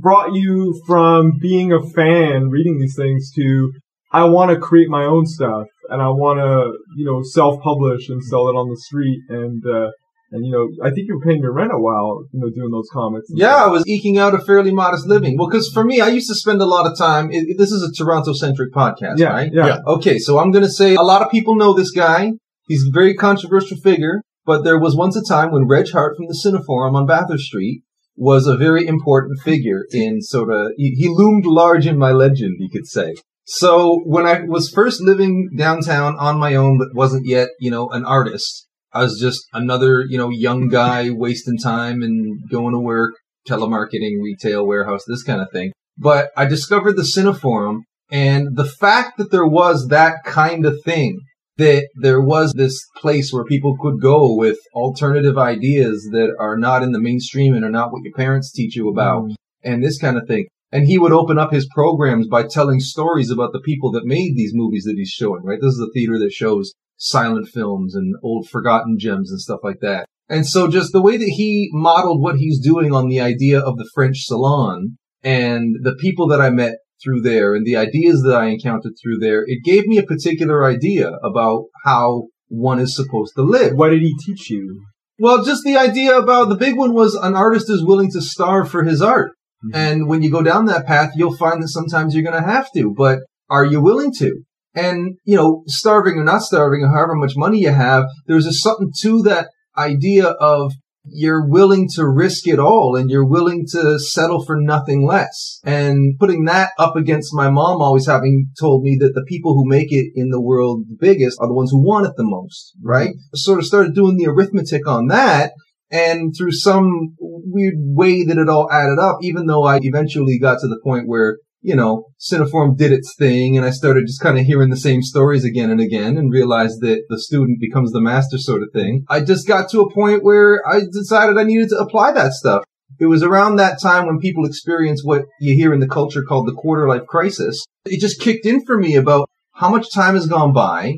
brought 0.00 0.34
you 0.34 0.80
from 0.86 1.38
being 1.40 1.72
a 1.72 1.80
fan 1.80 2.48
reading 2.50 2.78
these 2.78 2.94
things 2.96 3.32
to 3.36 3.72
I 4.12 4.24
want 4.24 4.50
to 4.50 4.58
create 4.58 4.88
my 4.88 5.04
own 5.04 5.26
stuff 5.26 5.66
and 5.90 6.00
I 6.00 6.08
want 6.08 6.38
to, 6.38 6.72
you 6.96 7.04
know, 7.04 7.20
self-publish 7.22 8.08
and 8.08 8.22
sell 8.24 8.48
it 8.48 8.52
on 8.52 8.70
the 8.70 8.76
street 8.76 9.20
and, 9.28 9.62
uh, 9.66 9.90
and 10.30 10.44
you 10.44 10.52
know, 10.52 10.68
I 10.86 10.90
think 10.90 11.08
you 11.08 11.16
were 11.16 11.24
paying 11.24 11.40
your 11.40 11.52
rent 11.52 11.72
a 11.72 11.78
while, 11.78 12.24
you 12.32 12.40
know, 12.40 12.50
doing 12.50 12.70
those 12.70 12.88
comics. 12.92 13.26
Yeah, 13.30 13.64
I 13.64 13.68
was 13.68 13.86
eking 13.86 14.18
out 14.18 14.34
a 14.34 14.38
fairly 14.38 14.72
modest 14.72 15.06
living. 15.06 15.36
Well, 15.38 15.48
because 15.48 15.70
for 15.72 15.84
me, 15.84 16.00
I 16.00 16.08
used 16.08 16.28
to 16.28 16.34
spend 16.34 16.60
a 16.60 16.66
lot 16.66 16.86
of 16.86 16.98
time. 16.98 17.30
It, 17.32 17.56
this 17.56 17.72
is 17.72 17.82
a 17.82 17.92
Toronto-centric 17.92 18.72
podcast, 18.72 19.18
yeah, 19.18 19.28
right? 19.28 19.50
yeah, 19.52 19.66
Yeah. 19.66 19.78
Okay, 19.86 20.18
so 20.18 20.38
I'm 20.38 20.50
going 20.50 20.64
to 20.64 20.70
say 20.70 20.94
a 20.94 21.02
lot 21.02 21.22
of 21.22 21.30
people 21.30 21.56
know 21.56 21.72
this 21.72 21.90
guy. 21.90 22.32
He's 22.68 22.82
a 22.82 22.90
very 22.92 23.14
controversial 23.14 23.78
figure, 23.78 24.22
but 24.44 24.64
there 24.64 24.78
was 24.78 24.94
once 24.94 25.16
a 25.16 25.24
time 25.24 25.50
when 25.50 25.66
Reg 25.66 25.90
Hartt 25.90 26.16
from 26.16 26.26
the 26.26 26.38
Cineforum 26.44 26.94
on 26.94 27.06
Bathurst 27.06 27.44
Street 27.44 27.82
was 28.14 28.46
a 28.46 28.56
very 28.56 28.86
important 28.86 29.40
figure 29.40 29.84
in 29.92 30.20
sort 30.20 30.52
of, 30.52 30.72
he, 30.76 30.90
he 30.90 31.08
loomed 31.08 31.46
large 31.46 31.86
in 31.86 31.96
my 31.96 32.10
legend, 32.10 32.56
you 32.58 32.68
could 32.68 32.86
say. 32.86 33.14
So 33.46 34.02
when 34.04 34.26
I 34.26 34.42
was 34.46 34.68
first 34.68 35.00
living 35.00 35.48
downtown 35.56 36.16
on 36.18 36.38
my 36.38 36.54
own, 36.54 36.76
but 36.76 36.88
wasn't 36.94 37.26
yet, 37.26 37.48
you 37.58 37.70
know, 37.70 37.88
an 37.88 38.04
artist, 38.04 38.67
I 38.92 39.02
was 39.02 39.18
just 39.20 39.46
another, 39.52 40.04
you 40.08 40.18
know, 40.18 40.30
young 40.30 40.68
guy 40.68 41.10
wasting 41.24 41.58
time 41.58 42.02
and 42.02 42.40
going 42.50 42.72
to 42.72 42.80
work, 42.80 43.14
telemarketing, 43.48 44.22
retail, 44.22 44.66
warehouse, 44.66 45.04
this 45.06 45.22
kind 45.22 45.40
of 45.40 45.50
thing. 45.52 45.72
But 45.96 46.30
I 46.36 46.44
discovered 46.46 46.96
the 46.96 47.02
Cineforum 47.02 47.80
and 48.10 48.56
the 48.56 48.64
fact 48.64 49.18
that 49.18 49.30
there 49.30 49.46
was 49.46 49.88
that 49.88 50.16
kind 50.24 50.64
of 50.64 50.76
thing, 50.84 51.18
that 51.56 51.88
there 52.00 52.20
was 52.20 52.52
this 52.52 52.86
place 52.96 53.32
where 53.32 53.44
people 53.44 53.76
could 53.80 54.00
go 54.00 54.34
with 54.34 54.58
alternative 54.74 55.36
ideas 55.36 56.08
that 56.12 56.34
are 56.38 56.56
not 56.56 56.82
in 56.82 56.92
the 56.92 57.00
mainstream 57.00 57.54
and 57.54 57.64
are 57.64 57.70
not 57.70 57.92
what 57.92 58.02
your 58.04 58.14
parents 58.14 58.52
teach 58.52 58.76
you 58.76 58.88
about 58.88 59.24
Mm. 59.24 59.34
and 59.64 59.82
this 59.82 59.98
kind 59.98 60.16
of 60.16 60.26
thing. 60.28 60.46
And 60.70 60.86
he 60.86 60.98
would 60.98 61.12
open 61.12 61.38
up 61.38 61.52
his 61.52 61.66
programs 61.74 62.28
by 62.28 62.44
telling 62.44 62.78
stories 62.80 63.30
about 63.30 63.52
the 63.52 63.60
people 63.60 63.90
that 63.92 64.04
made 64.04 64.36
these 64.36 64.52
movies 64.54 64.84
that 64.84 64.96
he's 64.96 65.08
showing, 65.08 65.42
right? 65.42 65.58
This 65.60 65.72
is 65.72 65.80
a 65.80 65.92
theater 65.92 66.18
that 66.18 66.32
shows 66.32 66.74
silent 66.98 67.48
films 67.48 67.94
and 67.94 68.14
old 68.22 68.48
forgotten 68.48 68.96
gems 68.98 69.30
and 69.30 69.40
stuff 69.40 69.60
like 69.62 69.80
that. 69.80 70.06
And 70.28 70.46
so 70.46 70.68
just 70.68 70.92
the 70.92 71.02
way 71.02 71.16
that 71.16 71.34
he 71.36 71.70
modeled 71.72 72.20
what 72.20 72.36
he's 72.36 72.60
doing 72.60 72.92
on 72.92 73.08
the 73.08 73.20
idea 73.20 73.58
of 73.58 73.78
the 73.78 73.88
French 73.94 74.24
salon 74.24 74.98
and 75.22 75.76
the 75.82 75.96
people 75.98 76.28
that 76.28 76.40
I 76.40 76.50
met 76.50 76.74
through 77.02 77.22
there 77.22 77.54
and 77.54 77.64
the 77.64 77.76
ideas 77.76 78.22
that 78.22 78.36
I 78.36 78.46
encountered 78.46 78.92
through 79.02 79.18
there, 79.18 79.44
it 79.46 79.64
gave 79.64 79.86
me 79.86 79.96
a 79.96 80.02
particular 80.02 80.66
idea 80.66 81.12
about 81.22 81.66
how 81.84 82.24
one 82.48 82.78
is 82.78 82.94
supposed 82.94 83.34
to 83.36 83.42
live. 83.42 83.74
What 83.74 83.90
did 83.90 84.02
he 84.02 84.14
teach 84.24 84.50
you? 84.50 84.82
Well, 85.18 85.44
just 85.44 85.64
the 85.64 85.76
idea 85.76 86.16
about 86.16 86.48
the 86.48 86.56
big 86.56 86.76
one 86.76 86.92
was 86.92 87.14
an 87.14 87.34
artist 87.34 87.70
is 87.70 87.84
willing 87.84 88.10
to 88.12 88.20
starve 88.20 88.70
for 88.70 88.84
his 88.84 89.00
art. 89.00 89.32
Mhm. 89.66 89.70
And 89.74 90.08
when 90.08 90.22
you 90.22 90.30
go 90.30 90.42
down 90.42 90.66
that 90.66 90.86
path, 90.86 91.12
you'll 91.16 91.36
find 91.36 91.62
that 91.62 91.68
sometimes 91.68 92.14
you're 92.14 92.22
going 92.22 92.40
to 92.40 92.48
have 92.48 92.68
to, 92.74 92.94
but 92.96 93.20
are 93.50 93.64
you 93.64 93.80
willing 93.80 94.12
to? 94.18 94.42
And, 94.74 95.16
you 95.24 95.36
know, 95.36 95.62
starving 95.66 96.18
or 96.18 96.24
not 96.24 96.42
starving, 96.42 96.82
or 96.82 96.88
however 96.88 97.14
much 97.14 97.32
money 97.36 97.60
you 97.60 97.70
have, 97.70 98.04
there's 98.26 98.46
a 98.46 98.52
something 98.52 98.92
to 99.02 99.22
that 99.22 99.48
idea 99.76 100.26
of 100.26 100.72
you're 101.10 101.48
willing 101.48 101.88
to 101.94 102.06
risk 102.06 102.46
it 102.46 102.58
all 102.58 102.94
and 102.96 103.10
you're 103.10 103.26
willing 103.26 103.64
to 103.72 103.98
settle 103.98 104.44
for 104.44 104.60
nothing 104.60 105.06
less. 105.06 105.60
And 105.64 106.18
putting 106.18 106.44
that 106.44 106.72
up 106.78 106.96
against 106.96 107.34
my 107.34 107.50
mom 107.50 107.80
always 107.80 108.06
having 108.06 108.48
told 108.60 108.82
me 108.82 108.96
that 109.00 109.12
the 109.14 109.24
people 109.26 109.54
who 109.54 109.68
make 109.68 109.90
it 109.90 110.12
in 110.14 110.30
the 110.30 110.40
world 110.40 110.84
the 110.88 110.96
biggest 111.00 111.38
are 111.40 111.48
the 111.48 111.54
ones 111.54 111.70
who 111.70 111.82
want 111.82 112.06
it 112.06 112.12
the 112.16 112.24
most, 112.24 112.74
right? 112.82 113.14
Sort 113.34 113.58
of 113.58 113.66
started 113.66 113.94
doing 113.94 114.16
the 114.16 114.26
arithmetic 114.26 114.86
on 114.86 115.06
that. 115.08 115.52
And 115.90 116.34
through 116.36 116.52
some 116.52 117.14
weird 117.18 117.76
way 117.78 118.22
that 118.24 118.36
it 118.36 118.50
all 118.50 118.70
added 118.70 118.98
up, 118.98 119.18
even 119.22 119.46
though 119.46 119.64
I 119.64 119.78
eventually 119.80 120.38
got 120.38 120.58
to 120.60 120.68
the 120.68 120.80
point 120.84 121.08
where, 121.08 121.38
you 121.60 121.74
know, 121.74 122.06
Cineforum 122.20 122.76
did 122.76 122.92
its 122.92 123.14
thing 123.16 123.56
and 123.56 123.66
I 123.66 123.70
started 123.70 124.06
just 124.06 124.20
kind 124.20 124.38
of 124.38 124.44
hearing 124.44 124.70
the 124.70 124.76
same 124.76 125.02
stories 125.02 125.44
again 125.44 125.70
and 125.70 125.80
again 125.80 126.16
and 126.16 126.32
realized 126.32 126.80
that 126.82 127.04
the 127.08 127.18
student 127.18 127.60
becomes 127.60 127.92
the 127.92 128.00
master 128.00 128.38
sort 128.38 128.62
of 128.62 128.68
thing. 128.72 129.04
I 129.08 129.20
just 129.20 129.46
got 129.46 129.68
to 129.70 129.80
a 129.80 129.92
point 129.92 130.22
where 130.22 130.62
I 130.68 130.82
decided 130.90 131.36
I 131.36 131.44
needed 131.44 131.70
to 131.70 131.78
apply 131.78 132.12
that 132.12 132.32
stuff. 132.32 132.62
It 133.00 133.06
was 133.06 133.22
around 133.22 133.56
that 133.56 133.80
time 133.80 134.06
when 134.06 134.18
people 134.18 134.44
experience 134.44 135.02
what 135.04 135.24
you 135.40 135.54
hear 135.54 135.72
in 135.72 135.80
the 135.80 135.88
culture 135.88 136.22
called 136.26 136.48
the 136.48 136.54
quarter 136.54 136.88
life 136.88 137.06
crisis. 137.06 137.64
It 137.84 138.00
just 138.00 138.20
kicked 138.20 138.46
in 138.46 138.64
for 138.64 138.78
me 138.78 138.96
about 138.96 139.28
how 139.54 139.68
much 139.68 139.92
time 139.92 140.14
has 140.14 140.26
gone 140.26 140.52
by. 140.52 140.94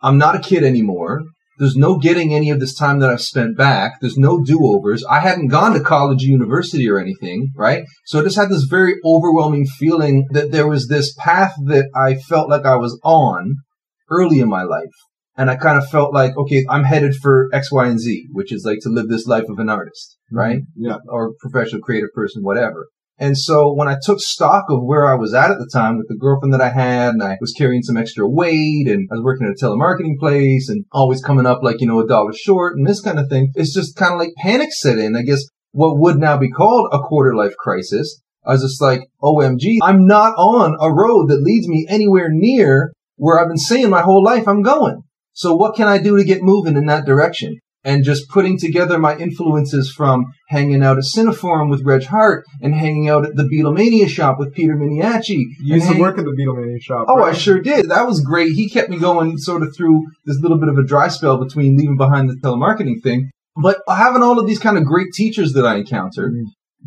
I'm 0.00 0.18
not 0.18 0.36
a 0.36 0.40
kid 0.40 0.64
anymore. 0.64 1.24
There's 1.58 1.76
no 1.76 1.98
getting 1.98 2.32
any 2.34 2.50
of 2.50 2.60
this 2.60 2.74
time 2.74 3.00
that 3.00 3.10
I've 3.10 3.20
spent 3.20 3.56
back. 3.56 4.00
There's 4.00 4.16
no 4.16 4.42
do-overs. 4.42 5.04
I 5.04 5.20
hadn't 5.20 5.48
gone 5.48 5.74
to 5.74 5.80
college 5.80 6.22
or 6.22 6.26
university 6.26 6.88
or 6.88 6.98
anything, 6.98 7.50
right? 7.56 7.84
So 8.06 8.20
I 8.20 8.22
just 8.22 8.36
had 8.36 8.48
this 8.48 8.66
very 8.70 8.94
overwhelming 9.04 9.66
feeling 9.66 10.26
that 10.30 10.52
there 10.52 10.68
was 10.68 10.88
this 10.88 11.14
path 11.18 11.54
that 11.66 11.90
I 11.94 12.14
felt 12.14 12.48
like 12.48 12.64
I 12.64 12.76
was 12.76 13.00
on 13.02 13.56
early 14.10 14.40
in 14.40 14.48
my 14.48 14.62
life. 14.62 14.94
And 15.36 15.50
I 15.50 15.54
kind 15.54 15.78
of 15.78 15.88
felt 15.88 16.12
like, 16.12 16.36
okay, 16.36 16.64
I'm 16.68 16.82
headed 16.82 17.14
for 17.14 17.48
X, 17.52 17.70
Y, 17.70 17.86
and 17.86 18.00
Z, 18.00 18.26
which 18.32 18.52
is 18.52 18.64
like 18.64 18.78
to 18.82 18.88
live 18.88 19.08
this 19.08 19.26
life 19.26 19.48
of 19.48 19.60
an 19.60 19.68
artist, 19.68 20.16
mm-hmm. 20.26 20.36
right? 20.36 20.58
Yeah. 20.74 20.96
Or 21.08 21.34
professional 21.40 21.80
creative 21.80 22.10
person, 22.12 22.42
whatever. 22.42 22.88
And 23.20 23.36
so 23.36 23.72
when 23.72 23.88
I 23.88 23.96
took 24.00 24.20
stock 24.20 24.66
of 24.68 24.82
where 24.82 25.06
I 25.06 25.16
was 25.16 25.34
at 25.34 25.50
at 25.50 25.58
the 25.58 25.68
time 25.72 25.98
with 25.98 26.06
the 26.08 26.16
girlfriend 26.16 26.54
that 26.54 26.60
I 26.60 26.68
had 26.68 27.14
and 27.14 27.22
I 27.22 27.36
was 27.40 27.52
carrying 27.52 27.82
some 27.82 27.96
extra 27.96 28.28
weight 28.28 28.86
and 28.86 29.08
I 29.10 29.16
was 29.16 29.24
working 29.24 29.46
at 29.46 29.60
a 29.60 29.64
telemarketing 29.64 30.18
place 30.20 30.68
and 30.68 30.84
always 30.92 31.20
coming 31.20 31.44
up 31.44 31.62
like, 31.62 31.80
you 31.80 31.88
know, 31.88 32.00
a 32.00 32.06
dollar 32.06 32.32
short 32.32 32.76
and 32.76 32.86
this 32.86 33.00
kind 33.00 33.18
of 33.18 33.28
thing, 33.28 33.50
it's 33.56 33.74
just 33.74 33.96
kind 33.96 34.12
of 34.12 34.20
like 34.20 34.34
panic 34.38 34.72
set 34.72 34.98
in. 34.98 35.16
I 35.16 35.22
guess 35.22 35.42
what 35.72 35.98
would 35.98 36.18
now 36.18 36.36
be 36.38 36.50
called 36.50 36.90
a 36.92 37.00
quarter 37.00 37.34
life 37.34 37.56
crisis. 37.58 38.20
I 38.46 38.52
was 38.52 38.62
just 38.62 38.80
like, 38.80 39.00
OMG, 39.20 39.78
I'm 39.82 40.06
not 40.06 40.34
on 40.36 40.76
a 40.80 40.92
road 40.92 41.28
that 41.28 41.42
leads 41.42 41.66
me 41.66 41.86
anywhere 41.88 42.28
near 42.30 42.92
where 43.16 43.40
I've 43.40 43.48
been 43.48 43.58
saying 43.58 43.90
my 43.90 44.02
whole 44.02 44.22
life 44.22 44.46
I'm 44.46 44.62
going. 44.62 45.02
So 45.32 45.54
what 45.54 45.74
can 45.74 45.88
I 45.88 45.98
do 45.98 46.16
to 46.16 46.24
get 46.24 46.42
moving 46.42 46.76
in 46.76 46.86
that 46.86 47.04
direction? 47.04 47.58
And 47.88 48.04
just 48.04 48.28
putting 48.28 48.58
together 48.58 48.98
my 48.98 49.16
influences 49.16 49.90
from 49.90 50.26
hanging 50.48 50.82
out 50.82 50.98
at 50.98 51.04
Cineforum 51.04 51.70
with 51.70 51.82
Reg 51.84 52.04
Hartt 52.04 52.44
and 52.60 52.74
hanging 52.74 53.08
out 53.08 53.24
at 53.24 53.34
the 53.34 53.44
Beatlemania 53.44 54.06
shop 54.06 54.36
with 54.38 54.52
Peter 54.52 54.74
Miniacci. 54.76 55.40
You 55.62 55.76
used 55.76 55.90
to 55.90 55.98
work 55.98 56.18
at 56.18 56.26
the 56.26 56.32
Beatlemania 56.38 56.82
shop. 56.82 57.06
Oh, 57.08 57.22
I 57.22 57.32
sure 57.32 57.60
did. 57.60 57.88
That 57.88 58.06
was 58.06 58.20
great. 58.20 58.52
He 58.52 58.68
kept 58.68 58.90
me 58.90 58.98
going 58.98 59.38
sort 59.38 59.62
of 59.62 59.74
through 59.74 60.02
this 60.26 60.38
little 60.42 60.58
bit 60.58 60.68
of 60.68 60.76
a 60.76 60.84
dry 60.84 61.08
spell 61.08 61.38
between 61.42 61.78
leaving 61.78 61.96
behind 61.96 62.28
the 62.28 62.36
telemarketing 62.36 63.02
thing. 63.02 63.30
But 63.60 63.78
having 63.88 64.22
all 64.22 64.38
of 64.38 64.46
these 64.46 64.58
kind 64.58 64.76
of 64.76 64.84
great 64.84 65.12
teachers 65.14 65.54
that 65.54 65.64
I 65.66 65.76
encountered 65.76 66.32
Mhm. 66.34 66.44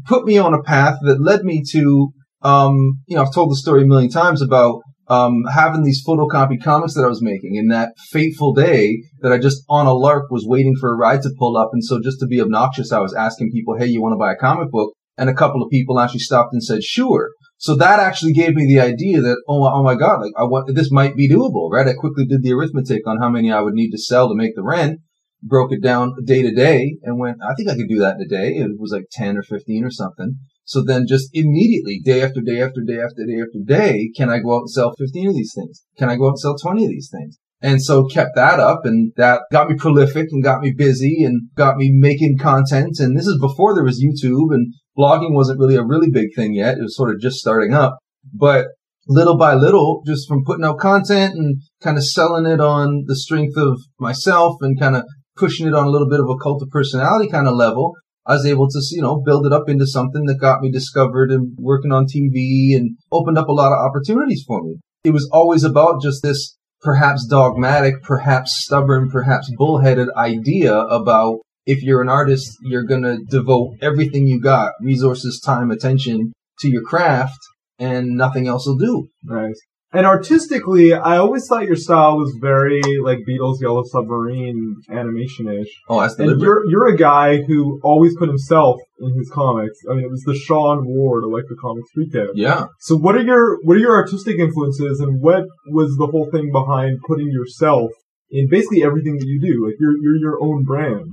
put 0.08 0.26
me 0.26 0.38
on 0.38 0.54
a 0.54 0.62
path 0.62 0.98
that 1.02 1.20
led 1.20 1.44
me 1.44 1.64
to, 1.72 2.10
um, 2.44 3.00
you 3.08 3.16
know, 3.16 3.24
I've 3.24 3.34
told 3.34 3.50
the 3.52 3.56
story 3.56 3.82
a 3.82 3.86
million 3.88 4.12
times 4.12 4.42
about 4.42 4.82
um, 5.12 5.44
having 5.54 5.84
these 5.84 6.02
photocopied 6.08 6.64
comics 6.64 6.94
that 6.94 7.04
I 7.04 7.10
was 7.10 7.22
making 7.22 7.58
and 7.58 7.70
that 7.70 7.92
fateful 8.12 8.54
day 8.54 9.04
that 9.20 9.34
I 9.34 9.40
just 9.40 9.64
on 9.68 9.86
a 9.86 9.94
lark 9.94 10.32
was 10.32 10.46
waiting 10.48 10.76
for 10.80 10.90
a 10.90 10.96
ride 10.96 11.22
to 11.24 11.36
pull 11.38 11.58
up. 11.58 11.72
And 11.74 11.84
so 11.84 12.00
just 12.02 12.22
to 12.22 12.28
be 12.28 12.40
obnoxious, 12.40 12.94
I 12.94 13.00
was 13.00 13.14
asking 13.14 13.52
people, 13.52 13.78
Hey, 13.78 13.88
you 13.88 14.02
want 14.02 14.14
to 14.14 14.18
buy 14.18 14.32
a 14.32 14.38
comic 14.38 14.72
book? 14.72 14.94
And 15.18 15.30
a 15.30 15.34
couple 15.34 15.62
of 15.62 15.70
people 15.70 16.00
actually 16.00 16.22
stopped 16.22 16.54
and 16.54 16.64
said, 16.64 16.82
sure. 16.84 17.32
So 17.58 17.76
that 17.76 18.00
actually 18.00 18.32
gave 18.32 18.56
me 18.56 18.66
the 18.66 18.80
idea 18.80 19.20
that, 19.20 19.44
oh, 19.50 19.68
oh 19.68 19.84
my 19.84 19.96
God, 19.96 20.22
like 20.22 20.32
I 20.38 20.46
want, 20.46 20.74
this 20.74 20.92
might 20.92 21.18
be 21.18 21.30
doable, 21.30 21.70
right? 21.70 21.88
I 21.88 21.94
quickly 21.94 22.26
did 22.26 22.42
the 22.42 22.54
arithmetic 22.54 23.06
on 23.06 23.20
how 23.20 23.30
many 23.30 23.52
I 23.52 23.60
would 23.60 23.74
need 23.74 23.92
to 23.92 23.98
sell 23.98 24.30
to 24.30 24.36
make 24.36 24.56
the 24.56 24.64
rent, 24.64 25.02
broke 25.44 25.74
it 25.74 25.84
down 25.84 26.16
day 26.24 26.42
to 26.42 26.52
day 26.52 26.96
and 27.04 27.20
went, 27.20 27.38
I 27.44 27.54
think 27.54 27.70
I 27.70 27.76
could 27.76 27.90
do 27.90 28.00
that 28.00 28.16
in 28.16 28.22
a 28.22 28.28
day. 28.28 28.54
It 28.54 28.80
was 28.80 28.94
like 28.94 29.08
10 29.12 29.38
or 29.38 29.44
15 29.44 29.84
or 29.84 29.92
something. 29.92 30.40
So 30.72 30.82
then 30.82 31.06
just 31.06 31.28
immediately, 31.34 32.00
day 32.02 32.22
after 32.22 32.40
day 32.40 32.62
after 32.62 32.80
day 32.82 32.98
after 32.98 33.26
day 33.26 33.42
after 33.42 33.60
day, 33.62 34.10
can 34.16 34.30
I 34.30 34.40
go 34.40 34.56
out 34.56 34.62
and 34.62 34.70
sell 34.70 34.94
15 34.98 35.28
of 35.28 35.36
these 35.36 35.52
things? 35.54 35.84
Can 35.98 36.08
I 36.08 36.16
go 36.16 36.28
out 36.28 36.30
and 36.30 36.40
sell 36.40 36.58
20 36.58 36.86
of 36.86 36.90
these 36.90 37.10
things? 37.12 37.38
And 37.62 37.84
so 37.84 38.06
kept 38.06 38.36
that 38.36 38.58
up 38.62 38.86
and 38.86 39.12
that 39.18 39.42
got 39.52 39.68
me 39.68 39.76
prolific 39.76 40.28
and 40.32 40.42
got 40.42 40.62
me 40.62 40.72
busy 40.72 41.26
and 41.26 41.50
got 41.58 41.76
me 41.76 41.92
making 41.94 42.38
content. 42.38 43.02
And 43.02 43.18
this 43.18 43.28
is 43.28 43.38
before 43.38 43.76
there 43.76 43.84
was 43.84 44.02
YouTube 44.02 44.56
and 44.56 44.74
blogging 44.98 45.34
wasn't 45.34 45.60
really 45.60 45.76
a 45.76 45.84
really 45.84 46.10
big 46.10 46.30
thing 46.38 46.54
yet. 46.54 46.78
It 46.78 46.84
was 46.84 46.96
sort 46.96 47.14
of 47.14 47.20
just 47.20 47.40
starting 47.40 47.74
up, 47.74 47.98
but 48.34 48.68
little 49.10 49.38
by 49.38 49.56
little, 49.56 50.04
just 50.08 50.26
from 50.26 50.46
putting 50.46 50.64
out 50.64 50.80
content 50.80 51.34
and 51.36 51.62
kind 51.84 51.98
of 51.98 52.08
selling 52.08 52.46
it 52.46 52.62
on 52.62 53.04
the 53.08 53.18
strength 53.18 53.58
of 53.58 53.78
myself 54.00 54.56
and 54.62 54.80
kind 54.80 54.96
of 54.96 55.04
pushing 55.36 55.68
it 55.68 55.74
on 55.74 55.86
a 55.86 55.90
little 55.90 56.10
bit 56.10 56.22
of 56.22 56.30
a 56.30 56.38
cult 56.42 56.64
of 56.64 56.70
personality 56.70 57.30
kind 57.30 57.50
of 57.50 57.56
level, 57.56 57.94
I 58.26 58.34
was 58.34 58.46
able 58.46 58.70
to, 58.70 58.82
you 58.92 59.02
know, 59.02 59.22
build 59.22 59.46
it 59.46 59.54
up 59.54 59.68
into 59.68 59.88
something 59.88 60.26
that 60.26 60.40
got 60.40 60.62
me 60.62 60.72
discovered 60.72 61.32
and 61.32 61.56
working 61.58 61.92
on 61.92 62.06
TV 62.06 62.76
and 62.76 62.98
opened 63.12 63.38
up 63.38 63.48
a 63.48 63.54
lot 63.54 63.72
of 63.72 63.80
opportunities 63.80 64.44
for 64.46 64.64
me. 64.64 64.76
It 65.04 65.12
was 65.12 65.28
always 65.32 65.64
about 65.64 66.02
just 66.02 66.22
this 66.22 66.56
perhaps 66.82 67.26
dogmatic, 67.26 68.04
perhaps 68.04 68.64
stubborn, 68.64 69.10
perhaps 69.10 69.52
bullheaded 69.58 70.10
idea 70.16 70.76
about 70.76 71.40
if 71.66 71.84
you're 71.84 72.02
an 72.02 72.10
artist, 72.10 72.58
you're 72.64 72.84
going 72.84 73.04
to 73.04 73.20
devote 73.30 73.76
everything 73.82 74.28
you 74.28 74.40
got, 74.40 74.74
resources, 74.82 75.40
time, 75.40 75.72
attention 75.72 76.34
to 76.60 76.70
your 76.70 76.84
craft 76.84 77.40
and 77.80 78.10
nothing 78.10 78.48
else 78.48 78.68
will 78.68 78.78
do. 78.78 79.08
Nice. 79.24 79.60
And 79.94 80.06
artistically, 80.06 80.94
I 80.94 81.18
always 81.18 81.46
thought 81.48 81.66
your 81.66 81.76
style 81.76 82.18
was 82.18 82.38
very 82.40 82.82
like 83.04 83.20
Beatles 83.28 83.60
Yellow 83.62 83.84
Submarine 83.84 84.78
animation-ish. 84.90 85.68
Oh, 85.90 86.00
that's 86.00 86.18
And 86.18 86.30
deliberate. 86.30 86.70
you're 86.70 86.70
you're 86.70 86.88
a 86.96 86.98
guy 86.98 87.42
who 87.42 87.80
always 87.84 88.16
put 88.18 88.30
himself 88.30 88.80
in 89.02 89.14
his 89.18 89.30
comics. 89.30 89.78
I 89.90 89.96
mean, 89.96 90.06
it 90.06 90.10
was 90.10 90.24
the 90.26 90.36
Sean 90.36 90.86
Ward 90.86 91.26
like 91.26 91.44
the 91.50 91.58
comic 91.62 91.86
street 91.88 92.12
kid. 92.14 92.30
Yeah. 92.36 92.68
So 92.80 92.96
what 92.96 93.16
are 93.16 93.22
your 93.22 93.58
what 93.64 93.76
are 93.76 93.82
your 93.82 93.96
artistic 93.96 94.40
influences, 94.40 95.02
and 95.02 95.22
what 95.22 95.44
was 95.68 95.98
the 95.98 96.08
whole 96.08 96.30
thing 96.32 96.52
behind 96.54 97.00
putting 97.06 97.28
yourself 97.30 97.92
in 98.30 98.48
basically 98.50 98.84
everything 98.84 99.18
that 99.18 99.28
you 99.28 99.42
do? 99.42 99.66
Like 99.66 99.76
you're 99.80 99.98
you're 100.02 100.18
your 100.18 100.38
own 100.42 100.64
brand. 100.64 101.06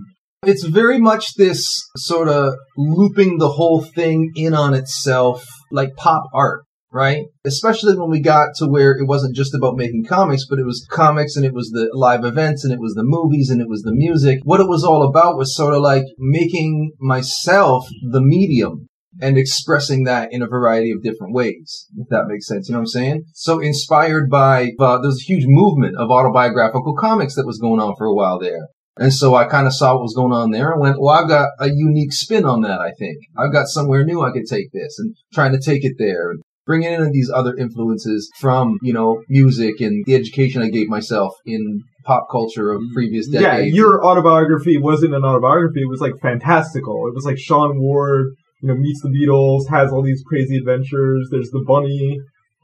It's 0.47 0.63
very 0.65 0.99
much 1.01 1.35
this 1.35 1.67
sort 1.97 2.29
of 2.29 2.55
looping 2.77 3.39
the 3.39 3.49
whole 3.49 3.83
thing 3.83 4.31
in 4.37 4.55
on 4.55 4.73
itself, 4.73 5.45
like 5.73 5.97
pop 5.97 6.25
art, 6.33 6.63
right? 6.91 7.25
Especially 7.45 7.97
when 7.97 8.11
we 8.11 8.21
got 8.21 8.55
to 8.57 8.67
where 8.67 8.93
it 8.93 9.07
wasn't 9.07 9.37
just 9.37 9.55
about 9.55 9.77
making 9.77 10.05
comics, 10.05 10.47
but 10.49 10.59
it 10.59 10.65
was 10.65 10.87
comics 10.91 11.37
and 11.37 11.45
it 11.45 11.53
was 11.53 11.71
the 11.71 11.91
live 11.93 12.25
events 12.25 12.65
and 12.65 12.73
it 12.73 12.81
was 12.81 12.95
the 12.95 13.05
movies 13.05 13.51
and 13.51 13.61
it 13.61 13.69
was 13.69 13.83
the 13.83 13.95
music. 13.95 14.41
What 14.45 14.61
it 14.61 14.69
was 14.69 14.85
all 14.85 15.03
about 15.03 15.37
was 15.37 15.55
sort 15.55 15.75
of 15.75 15.83
like 15.83 16.05
making 16.19 16.93
myself 16.99 17.87
the 18.11 18.23
medium 18.23 18.89
and 19.21 19.37
expressing 19.37 20.05
that 20.05 20.33
in 20.33 20.43
a 20.43 20.47
variety 20.47 20.93
of 20.93 21.03
different 21.03 21.35
ways, 21.35 21.87
if 21.97 22.09
that 22.09 22.27
makes 22.29 22.47
sense. 22.47 22.69
You 22.69 22.75
know 22.75 22.81
what 22.81 22.83
I'm 22.83 22.87
saying? 22.87 23.25
So 23.35 23.59
inspired 23.59 24.31
by, 24.31 24.73
uh, 24.79 24.99
there 24.99 25.09
was 25.09 25.23
a 25.23 25.33
huge 25.33 25.45
movement 25.47 25.97
of 25.97 26.11
autobiographical 26.11 26.95
comics 26.97 27.35
that 27.35 27.47
was 27.47 27.59
going 27.59 27.81
on 27.81 27.95
for 27.97 28.07
a 28.07 28.15
while 28.15 28.39
there. 28.39 28.69
And 28.97 29.13
so 29.13 29.35
I 29.35 29.45
kind 29.45 29.67
of 29.67 29.75
saw 29.75 29.95
what 29.95 30.03
was 30.03 30.15
going 30.15 30.33
on 30.33 30.51
there 30.51 30.73
and 30.73 30.81
went, 30.81 31.01
well, 31.01 31.15
I've 31.15 31.29
got 31.29 31.51
a 31.61 31.69
unique 31.69 32.13
spin 32.13 32.45
on 32.45 32.63
that, 32.63 32.81
I 32.81 32.91
think. 32.99 33.19
I've 33.37 33.53
got 33.53 33.69
somewhere 33.69 34.05
new 34.05 34.23
I 34.23 34.33
could 34.33 34.47
take 34.47 34.73
this 34.73 34.99
and 34.99 35.15
trying 35.33 35.53
to 35.53 35.61
take 35.61 35.85
it 35.85 35.95
there 35.99 36.33
bringing 36.69 36.93
in 36.93 37.11
these 37.11 37.31
other 37.35 37.57
influences 37.57 38.31
from, 38.37 38.79
you 38.83 38.93
know, 38.93 39.25
music 39.29 39.81
and 39.81 40.05
the 40.05 40.15
education 40.15 40.63
I 40.63 40.69
gave 40.69 40.89
myself 40.89 41.33
in 41.47 41.83
pop 42.05 42.29
culture 42.31 42.71
of 42.71 42.83
previous 42.93 43.27
decades. 43.27 43.69
Yeah, 43.69 43.75
your 43.75 44.05
autobiography 44.05 44.77
wasn't 44.77 45.15
an 45.15 45.25
autobiography. 45.25 45.81
It 45.81 45.89
was 45.89 46.03
like 46.03 46.13
fantastical. 46.21 47.09
It 47.09 47.15
was 47.15 47.25
like 47.25 47.39
Sean 47.39 47.81
Ward, 47.81 48.35
you 48.61 48.69
know, 48.69 48.75
meets 48.75 49.01
the 49.01 49.09
Beatles, 49.09 49.69
has 49.71 49.91
all 49.91 50.03
these 50.03 50.23
crazy 50.29 50.59
adventures. 50.59 51.29
There's 51.33 51.51
the 51.51 51.65
bunny. 51.67 52.21